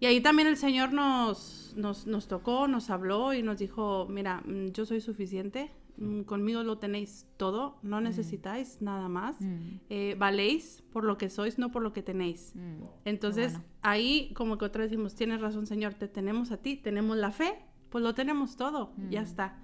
Y 0.00 0.06
ahí 0.06 0.20
también 0.20 0.46
el 0.48 0.56
Señor 0.56 0.92
nos, 0.92 1.72
nos, 1.76 2.06
nos 2.06 2.28
tocó, 2.28 2.68
nos 2.68 2.90
habló 2.90 3.32
y 3.32 3.42
nos 3.42 3.58
dijo, 3.58 4.06
mira, 4.10 4.42
mm, 4.44 4.68
yo 4.72 4.84
soy 4.84 5.00
suficiente, 5.00 5.70
mm, 5.96 6.22
conmigo 6.22 6.62
lo 6.62 6.76
tenéis 6.76 7.26
todo, 7.38 7.78
no 7.82 8.02
necesitáis 8.02 8.82
nada 8.82 9.08
más, 9.08 9.40
Mm. 9.40 9.80
eh, 9.88 10.14
valéis 10.18 10.82
por 10.92 11.04
lo 11.04 11.16
que 11.16 11.30
sois, 11.30 11.58
no 11.58 11.70
por 11.72 11.80
lo 11.82 11.94
que 11.94 12.02
tenéis. 12.02 12.52
Mm. 12.54 12.82
Entonces, 13.06 13.52
bueno. 13.52 13.64
ahí 13.80 14.32
como 14.34 14.58
que 14.58 14.66
otra 14.66 14.82
vez 14.82 14.90
decimos, 14.90 15.14
tienes 15.14 15.40
razón, 15.40 15.66
Señor, 15.66 15.94
te 15.94 16.08
tenemos 16.08 16.50
a 16.52 16.58
ti, 16.58 16.76
tenemos 16.76 17.16
la 17.16 17.30
fe, 17.30 17.54
pues 17.88 18.04
lo 18.04 18.14
tenemos 18.14 18.56
todo, 18.56 18.92
ya 19.10 19.22
Mm. 19.22 19.24
está. 19.24 19.58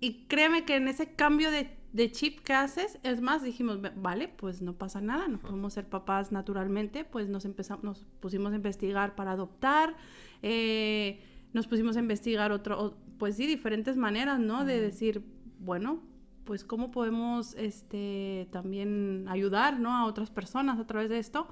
Y 0.00 0.26
créeme 0.28 0.64
que 0.66 0.76
en 0.76 0.88
ese 0.88 1.14
cambio 1.14 1.50
de, 1.50 1.74
de 1.92 2.10
chip 2.12 2.40
que 2.40 2.52
haces, 2.52 2.98
es 3.02 3.20
más, 3.20 3.42
dijimos, 3.42 3.80
"Ve- 3.80 3.92
vale, 3.96 4.28
pues 4.28 4.62
no 4.62 4.74
pasa 4.74 5.00
nada, 5.00 5.26
no 5.28 5.38
podemos 5.38 5.72
ser 5.74 5.88
papás 5.88 6.30
naturalmente, 6.32 7.04
pues 7.04 7.28
nos, 7.28 7.44
empezamos, 7.44 7.82
nos 7.84 8.06
pusimos 8.20 8.52
a 8.52 8.56
investigar 8.56 9.14
para 9.16 9.32
adoptar, 9.32 9.96
eh, 10.42 11.20
nos 11.52 11.66
pusimos 11.66 11.96
a 11.96 12.00
investigar 12.00 12.52
otro, 12.52 12.96
pues 13.18 13.36
sí, 13.36 13.46
diferentes 13.46 13.96
maneras, 13.96 14.38
¿no? 14.38 14.64
De 14.64 14.80
decir, 14.80 15.24
bueno, 15.58 16.00
pues 16.44 16.64
cómo 16.64 16.90
podemos 16.90 17.54
este, 17.54 18.48
también 18.50 19.26
ayudar 19.28 19.78
¿no? 19.78 19.92
a 19.94 20.06
otras 20.06 20.30
personas 20.30 20.78
a 20.80 20.86
través 20.86 21.08
de 21.10 21.18
esto. 21.18 21.46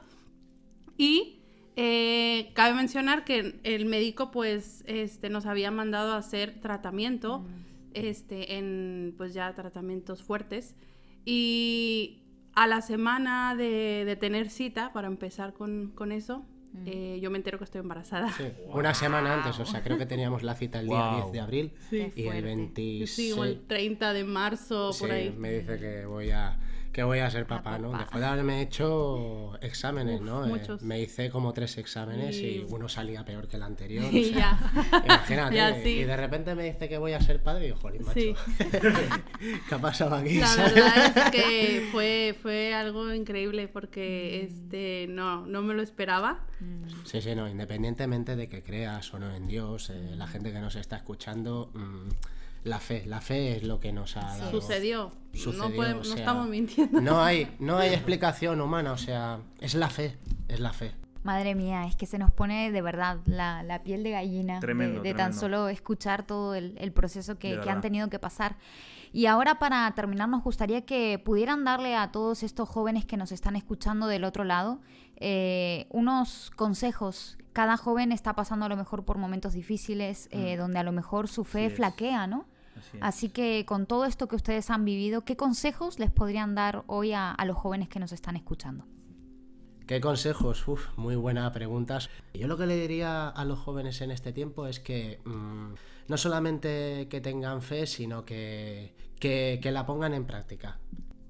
Y 0.97 1.41
eh, 1.77 2.51
cabe 2.55 2.75
mencionar 2.75 3.25
que 3.25 3.61
el 3.63 3.87
médico 3.87 4.31
pues 4.33 4.83
este, 4.87 5.31
nos 5.31 5.47
había 5.47 5.71
mandado 5.71 6.13
a 6.13 6.17
hacer 6.17 6.61
tratamiento, 6.61 7.41
mm. 7.41 7.47
Este, 8.07 8.57
en 8.57 9.15
pues 9.17 9.35
ya 9.35 9.55
tratamientos 9.55 10.23
fuertes. 10.23 10.75
Y 11.25 12.23
a 12.55 12.67
la 12.67 12.81
semana 12.81 13.55
de, 13.55 14.05
de 14.05 14.17
tener 14.17 14.51
cita 14.51 14.93
para 14.93 15.09
empezar 15.09 15.53
con, 15.53 15.93
con 15.95 16.13
eso, 16.13 16.47
eh, 16.87 17.19
yo 17.21 17.31
me 17.31 17.39
entero 17.39 17.59
que 17.59 17.65
estoy 17.65 17.81
embarazada. 17.81 18.33
Una 18.73 18.95
semana 18.95 19.35
antes, 19.35 19.59
o 19.59 19.67
sea, 19.67 19.83
creo 19.83 19.99
que 19.99 20.07
teníamos 20.07 20.43
la 20.43 20.55
cita 20.55 20.81
el 20.81 20.89
día 20.89 21.13
10 21.17 21.33
de 21.33 21.41
abril 21.41 21.73
y 21.91 22.27
el 22.27 22.45
26. 22.45 23.11
Sí, 23.11 23.33
o 23.33 23.45
el 23.45 23.67
30 23.67 24.13
de 24.13 24.25
marzo, 24.25 24.91
por 24.99 25.11
ahí. 25.11 25.35
Me 25.37 25.53
dice 25.53 25.79
que 25.79 26.07
voy 26.07 26.31
a 26.31 26.59
que 26.99 27.05
voy 27.05 27.21
a 27.21 27.31
ser 27.31 27.47
papá, 27.47 27.79
¿no? 27.79 27.97
Después 27.97 28.21
de 28.21 28.27
haberme 28.27 28.61
hecho 28.61 29.57
exámenes, 29.61 30.21
¿no? 30.21 30.45
Eh, 30.57 30.61
me 30.81 31.01
hice 31.01 31.31
como 31.31 31.53
tres 31.53 31.79
exámenes 31.79 32.37
y... 32.39 32.67
uno 32.71 32.89
salía 32.89 33.25
peor 33.25 33.47
que 33.47 33.55
el 33.55 33.63
anterior. 33.63 34.07
O 34.19 34.33
sea, 34.33 34.59
imagínate. 35.05 35.91
Y 35.91 36.03
de 36.03 36.17
repente 36.17 36.57
me 36.57 36.65
dice 36.65 36.89
que 36.89 36.99
voy 36.99 37.13
a 37.13 37.21
ser 37.21 37.41
padre 37.41 37.63
y 37.63 37.67
digo, 37.67 37.79
jolín, 37.79 38.05
macho. 38.05 38.19
¿Qué 39.69 39.75
ha 39.75 39.79
pasado 39.79 40.17
aquí? 40.17 40.41
La 40.41 40.57
verdad 40.57 41.17
es 41.17 41.31
que 41.31 41.89
fue, 41.93 42.37
fue 42.43 42.75
algo 42.75 43.15
increíble 43.15 43.69
porque 43.69 44.43
este 44.43 45.07
no, 45.09 45.47
no 45.47 45.63
me 45.63 45.75
lo 45.75 45.83
esperaba. 45.83 46.47
Sí, 47.05 47.23
sí, 47.23 47.33
no. 47.37 47.49
Independientemente 47.49 48.35
de 48.35 48.49
que 48.49 48.65
creas 48.65 49.15
o 49.15 49.21
no 49.21 49.33
en 49.33 49.47
Dios, 49.47 49.91
eh, 49.91 50.17
la 50.17 50.27
gente 50.27 50.53
que 50.53 50.59
nos 50.59 50.75
está 50.75 50.97
escuchando. 50.97 51.71
Mm, 51.75 52.09
la 52.65 52.79
fe, 52.79 53.05
la 53.07 53.21
fe 53.21 53.57
es 53.57 53.63
lo 53.63 53.81
que 53.81 53.93
nos 53.93 54.17
ha 54.17 54.21
dado. 54.21 54.51
Sucedió. 54.51 55.13
no, 55.57 55.71
podemos, 55.71 56.09
no 56.09 56.15
estamos 56.15 56.49
mintiendo. 56.49 57.01
No 57.01 57.23
hay, 57.23 57.55
no 57.59 57.79
hay 57.79 57.91
explicación 57.91 58.61
humana, 58.61 58.93
o 58.93 58.99
sea, 58.99 59.41
es 59.61 59.75
la 59.75 59.89
fe, 59.89 60.17
es 60.49 60.61
la 60.61 60.73
fe. 60.73 60.93
Madre 61.25 61.55
mía, 61.55 61.87
es 61.87 61.97
que 61.97 62.07
se 62.07 62.17
nos 62.17 62.31
pone 62.31 62.71
de 62.71 62.81
verdad 62.81 63.19
la, 63.27 63.63
la 63.63 63.83
piel 63.83 64.03
de 64.03 64.13
gallina 64.13 64.61
de, 64.61 65.15
tan 65.15 65.35
solo 65.35 65.69
escuchar 65.69 66.25
todo 66.27 66.55
el, 66.55 66.77
el 66.79 66.93
proceso 66.93 67.39
que, 67.39 67.59
que 67.61 67.71
han 67.71 67.81
tenido 67.81 68.09
que 68.09 68.19
pasar. 68.19 68.57
Y 69.13 69.27
ahora 69.27 69.59
para 69.59 69.91
terminar 69.95 70.29
nos 70.29 70.43
gustaría 70.43 70.83
que 70.83 71.19
pudieran 71.19 71.65
darle 71.65 71.97
a 71.97 72.13
todos 72.13 72.43
estos 72.43 72.69
jóvenes 72.69 73.05
que 73.05 73.17
nos 73.17 73.33
están 73.33 73.57
escuchando 73.57 74.07
del 74.07 74.25
otro 74.25 74.45
lado 74.45 74.81
eh, 75.21 75.87
unos 75.91 76.51
consejos. 76.55 77.37
Cada 77.59 77.77
joven 77.77 78.13
está 78.13 78.35
pasando 78.35 78.67
a 78.67 78.69
lo 78.69 78.77
mejor 78.77 79.05
por 79.05 79.19
momentos 79.19 79.53
difíciles 79.53 80.29
eh, 80.31 80.55
mm. 80.55 80.61
donde 80.61 80.79
a 80.79 80.85
lo 80.85 80.93
mejor 80.93 81.27
su 81.27 81.43
fe 81.43 81.71
flaquea, 81.71 82.29
¿no? 82.29 82.47
Así, 83.01 83.31
que 83.31 83.65
con 83.67 83.87
todo 83.87 84.05
esto 84.05 84.29
que 84.29 84.37
ustedes 84.37 84.71
han 84.71 84.85
vivido, 84.85 85.23
¿qué 85.23 85.37
consejos 85.37 85.99
les 85.99 86.13
podrían 86.13 86.55
dar 86.55 86.85
hoy 86.87 87.15
a, 87.15 87.35
los 87.45 87.57
jóvenes 87.57 87.89
que 87.89 87.99
nos 87.99 88.13
están 88.13 88.37
escuchando? 88.37 88.85
¿Qué 89.89 90.01
consejos? 90.01 90.69
Uf, 90.69 90.97
muy 90.97 91.17
buena 91.17 91.51
pregunta. 91.53 91.99
Yo 92.33 92.47
lo 92.47 92.57
que 92.57 92.67
le 92.67 92.77
diría 92.77 93.29
a 93.29 93.45
los 93.45 93.59
jóvenes 93.59 94.03
en 94.03 94.13
este 94.13 94.33
tiempo 94.33 94.69
es 94.69 94.79
que 94.79 95.21
mm, 95.25 95.75
no 96.07 96.17
solamente 96.17 97.09
que 97.11 97.21
tengan 97.21 97.61
fe, 97.61 97.89
sino 97.89 98.25
que, 98.25 98.95
que, 99.19 99.59
la 99.65 99.85
pongan 99.85 100.15
en 100.15 100.27
práctica. 100.27 100.79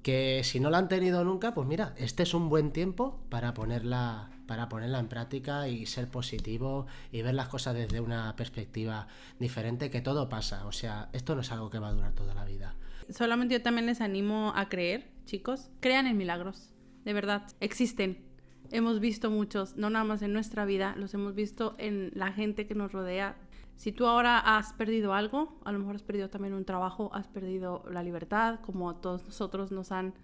Que 0.03 0.43
si 0.45 0.61
no 0.61 0.69
la 0.69 0.77
han 0.77 0.89
tenido 0.89 1.25
nunca, 1.25 1.55
pues 1.55 1.67
mira, 1.67 1.95
este 1.97 2.25
es 2.25 2.35
un 2.35 2.51
buen 2.51 2.71
tiempo 2.71 3.19
para 3.31 3.55
ponerla, 3.55 4.29
para 4.49 4.69
ponerla 4.69 4.99
en 4.99 5.07
práctica 5.09 5.69
y 5.69 5.87
ser 5.87 6.09
positivo 6.09 6.87
y 7.13 7.23
ver 7.23 7.35
las 7.35 7.49
cosas 7.49 7.75
desde 7.75 8.01
una 8.01 8.35
perspectiva 8.35 9.07
diferente, 9.39 9.91
que 9.91 10.01
todo 10.01 10.29
pasa. 10.29 10.67
O 10.67 10.73
sea, 10.73 11.11
esto 11.13 11.37
no 11.37 11.43
es 11.43 11.53
algo 11.53 11.71
que 11.71 11.79
va 11.79 11.89
a 11.89 11.93
durar 11.93 12.13
toda 12.15 12.35
la 12.35 12.45
vida. 12.45 12.75
Solamente 13.11 13.55
yo 13.55 13.63
también 13.63 13.87
les 13.87 14.01
animo 14.01 14.53
a 14.57 14.69
creer, 14.69 15.07
chicos. 15.27 15.71
Crean 15.81 16.07
en 16.07 16.17
milagros. 16.17 16.71
De 17.05 17.13
verdad, 17.13 17.43
existen. 17.61 18.25
Hemos 18.71 19.01
visto 19.01 19.31
muchos, 19.31 19.77
no 19.77 19.91
nada 19.91 20.05
más 20.05 20.23
en 20.23 20.33
nuestra 20.33 20.65
vida, 20.65 20.95
los 20.97 21.15
hemos 21.15 21.35
visto 21.35 21.75
en 21.79 22.11
la 22.15 22.33
gente 22.33 22.67
que 22.67 22.75
nos 22.75 22.91
rodea. 22.91 23.37
Si 23.77 23.93
tú 23.93 24.07
ahora 24.07 24.39
has 24.39 24.73
perdido 24.73 25.15
algo, 25.15 25.61
a 25.65 25.73
lo 25.73 25.79
mejor 25.79 25.95
has 25.95 26.03
perdido 26.03 26.31
también 26.31 26.55
un 26.55 26.65
trabajo, 26.65 27.11
has 27.15 27.29
perdido 27.29 27.85
la 27.91 28.03
libertad, 28.03 28.61
como 28.61 28.91
a 28.91 29.01
todos 29.01 29.25
nosotros 29.25 29.71
nos 29.73 29.93
han 29.93 30.15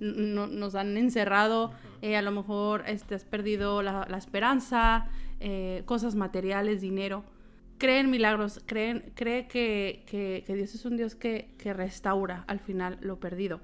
no, 0.00 0.46
nos 0.46 0.74
han 0.74 0.96
encerrado, 0.96 1.72
eh, 2.02 2.16
a 2.16 2.22
lo 2.22 2.32
mejor 2.32 2.84
este, 2.86 3.14
has 3.14 3.24
perdido 3.24 3.82
la, 3.82 4.06
esperanza, 4.16 5.08
eh, 5.38 5.82
cosas 5.84 6.14
materiales, 6.14 6.80
dinero. 6.80 7.24
Cree 7.78 8.00
en 8.00 8.10
milagros, 8.10 8.60
cree, 8.66 9.12
cree 9.14 9.46
que, 9.46 10.04
que, 10.06 10.54
Dios 10.54 10.74
es 10.74 10.84
un 10.84 10.96
Dios 10.96 11.14
que, 11.14 11.54
que 11.58 11.72
restaura 11.72 12.44
al 12.46 12.58
final 12.58 12.98
lo 13.00 13.20
perdido. 13.20 13.60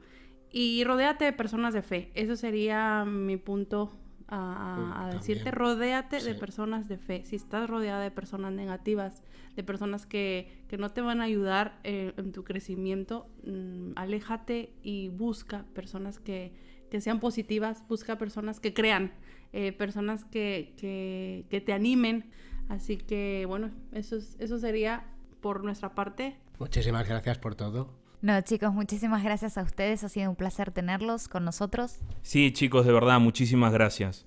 Y 0.51 0.85
rodéate 0.85 1.27
de 1.27 1.33
personas 1.33 1.75
de 1.75 1.83
fe. 1.83 2.11
Eso 2.15 2.37
sería 2.37 3.05
mi 3.05 3.37
punto 3.37 3.93
a, 4.29 5.11
decirte, 5.13 5.51
rodéate 5.51 6.21
de 6.21 6.35
personas 6.35 6.89
de 6.89 6.99
fe. 6.99 7.23
Si 7.25 7.37
estás 7.37 7.69
rodeada 7.69 8.03
de 8.03 8.11
personas 8.11 8.53
negativas, 8.53 9.23
de 9.55 9.63
personas 9.63 10.07
que, 10.07 10.65
que 10.69 10.79
no 10.79 10.91
te 10.91 11.01
van 11.01 11.21
a 11.21 11.25
ayudar 11.25 11.79
eh, 11.85 12.13
en 12.17 12.33
tu 12.33 12.45
crecimiento, 12.45 13.29
mm, 13.45 13.93
aléjate 13.97 14.73
y 14.83 15.09
busca 15.09 15.65
personas 15.75 16.19
que, 16.19 16.53
que, 16.91 17.01
sean 17.01 17.21
positivas, 17.21 17.87
busca 17.89 18.19
personas 18.19 18.59
que 18.59 18.75
crean, 18.75 19.13
eh, 19.53 19.73
personas 19.73 20.25
que, 20.25 20.75
que, 20.77 21.47
que, 21.49 21.61
te 21.61 21.73
animen. 21.73 22.31
Así 22.69 22.97
que 22.97 23.45
bueno, 23.47 23.71
eso, 23.93 24.17
eso 24.39 24.59
sería 24.59 25.07
por 25.41 25.63
nuestra 25.63 25.95
parte. 25.95 26.37
Muchísimas 26.59 27.09
gracias 27.09 27.39
por 27.39 27.55
todo. 27.55 28.06
No, 28.23 28.41
chicos, 28.41 28.73
muchísimas 28.73 29.23
gracias 29.23 29.59
a 29.59 29.63
ustedes. 29.63 30.03
Ha 30.03 30.09
sido 30.09 30.31
un 30.31 30.37
placer 30.37 30.73
tenerlos 30.73 31.29
con 31.29 31.45
nosotros. 31.45 31.99
Sí, 32.23 32.53
chicos, 32.53 32.87
de 32.87 32.93
verdad, 32.93 33.21
muchísimas 33.21 33.73
gracias. 33.73 34.27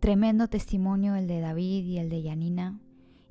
Tremendo 0.00 0.48
testimonio 0.48 1.14
el 1.14 1.26
de 1.26 1.40
David 1.40 1.84
y 1.84 1.98
el 1.98 2.10
de 2.10 2.22
Yanina. 2.22 2.78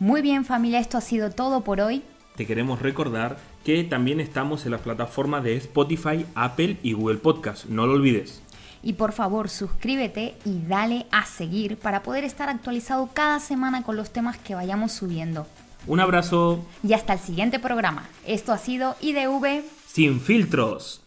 Muy 0.00 0.22
bien 0.22 0.44
familia, 0.44 0.80
esto 0.80 0.98
ha 0.98 1.02
sido 1.02 1.30
todo 1.30 1.60
por 1.60 1.80
hoy. 1.80 2.02
Te 2.34 2.46
queremos 2.46 2.80
recordar 2.80 3.36
que 3.64 3.84
también 3.84 4.20
estamos 4.20 4.64
en 4.64 4.72
las 4.72 4.80
plataformas 4.80 5.44
de 5.44 5.56
Spotify, 5.56 6.26
Apple 6.34 6.78
y 6.82 6.92
Google 6.92 7.18
Podcast. 7.18 7.66
No 7.66 7.86
lo 7.86 7.94
olvides. 7.94 8.42
Y 8.82 8.94
por 8.94 9.12
favor 9.12 9.50
suscríbete 9.50 10.34
y 10.44 10.62
dale 10.66 11.06
a 11.10 11.26
seguir 11.26 11.76
para 11.76 12.02
poder 12.02 12.24
estar 12.24 12.48
actualizado 12.48 13.10
cada 13.12 13.38
semana 13.40 13.82
con 13.82 13.96
los 13.96 14.10
temas 14.10 14.38
que 14.38 14.54
vayamos 14.54 14.92
subiendo. 14.92 15.46
Un 15.86 16.00
abrazo. 16.00 16.64
Y 16.82 16.92
hasta 16.92 17.14
el 17.14 17.18
siguiente 17.18 17.58
programa. 17.58 18.08
Esto 18.26 18.52
ha 18.52 18.58
sido 18.58 18.96
IDV 19.00 19.62
Sin 19.86 20.20
filtros. 20.20 20.99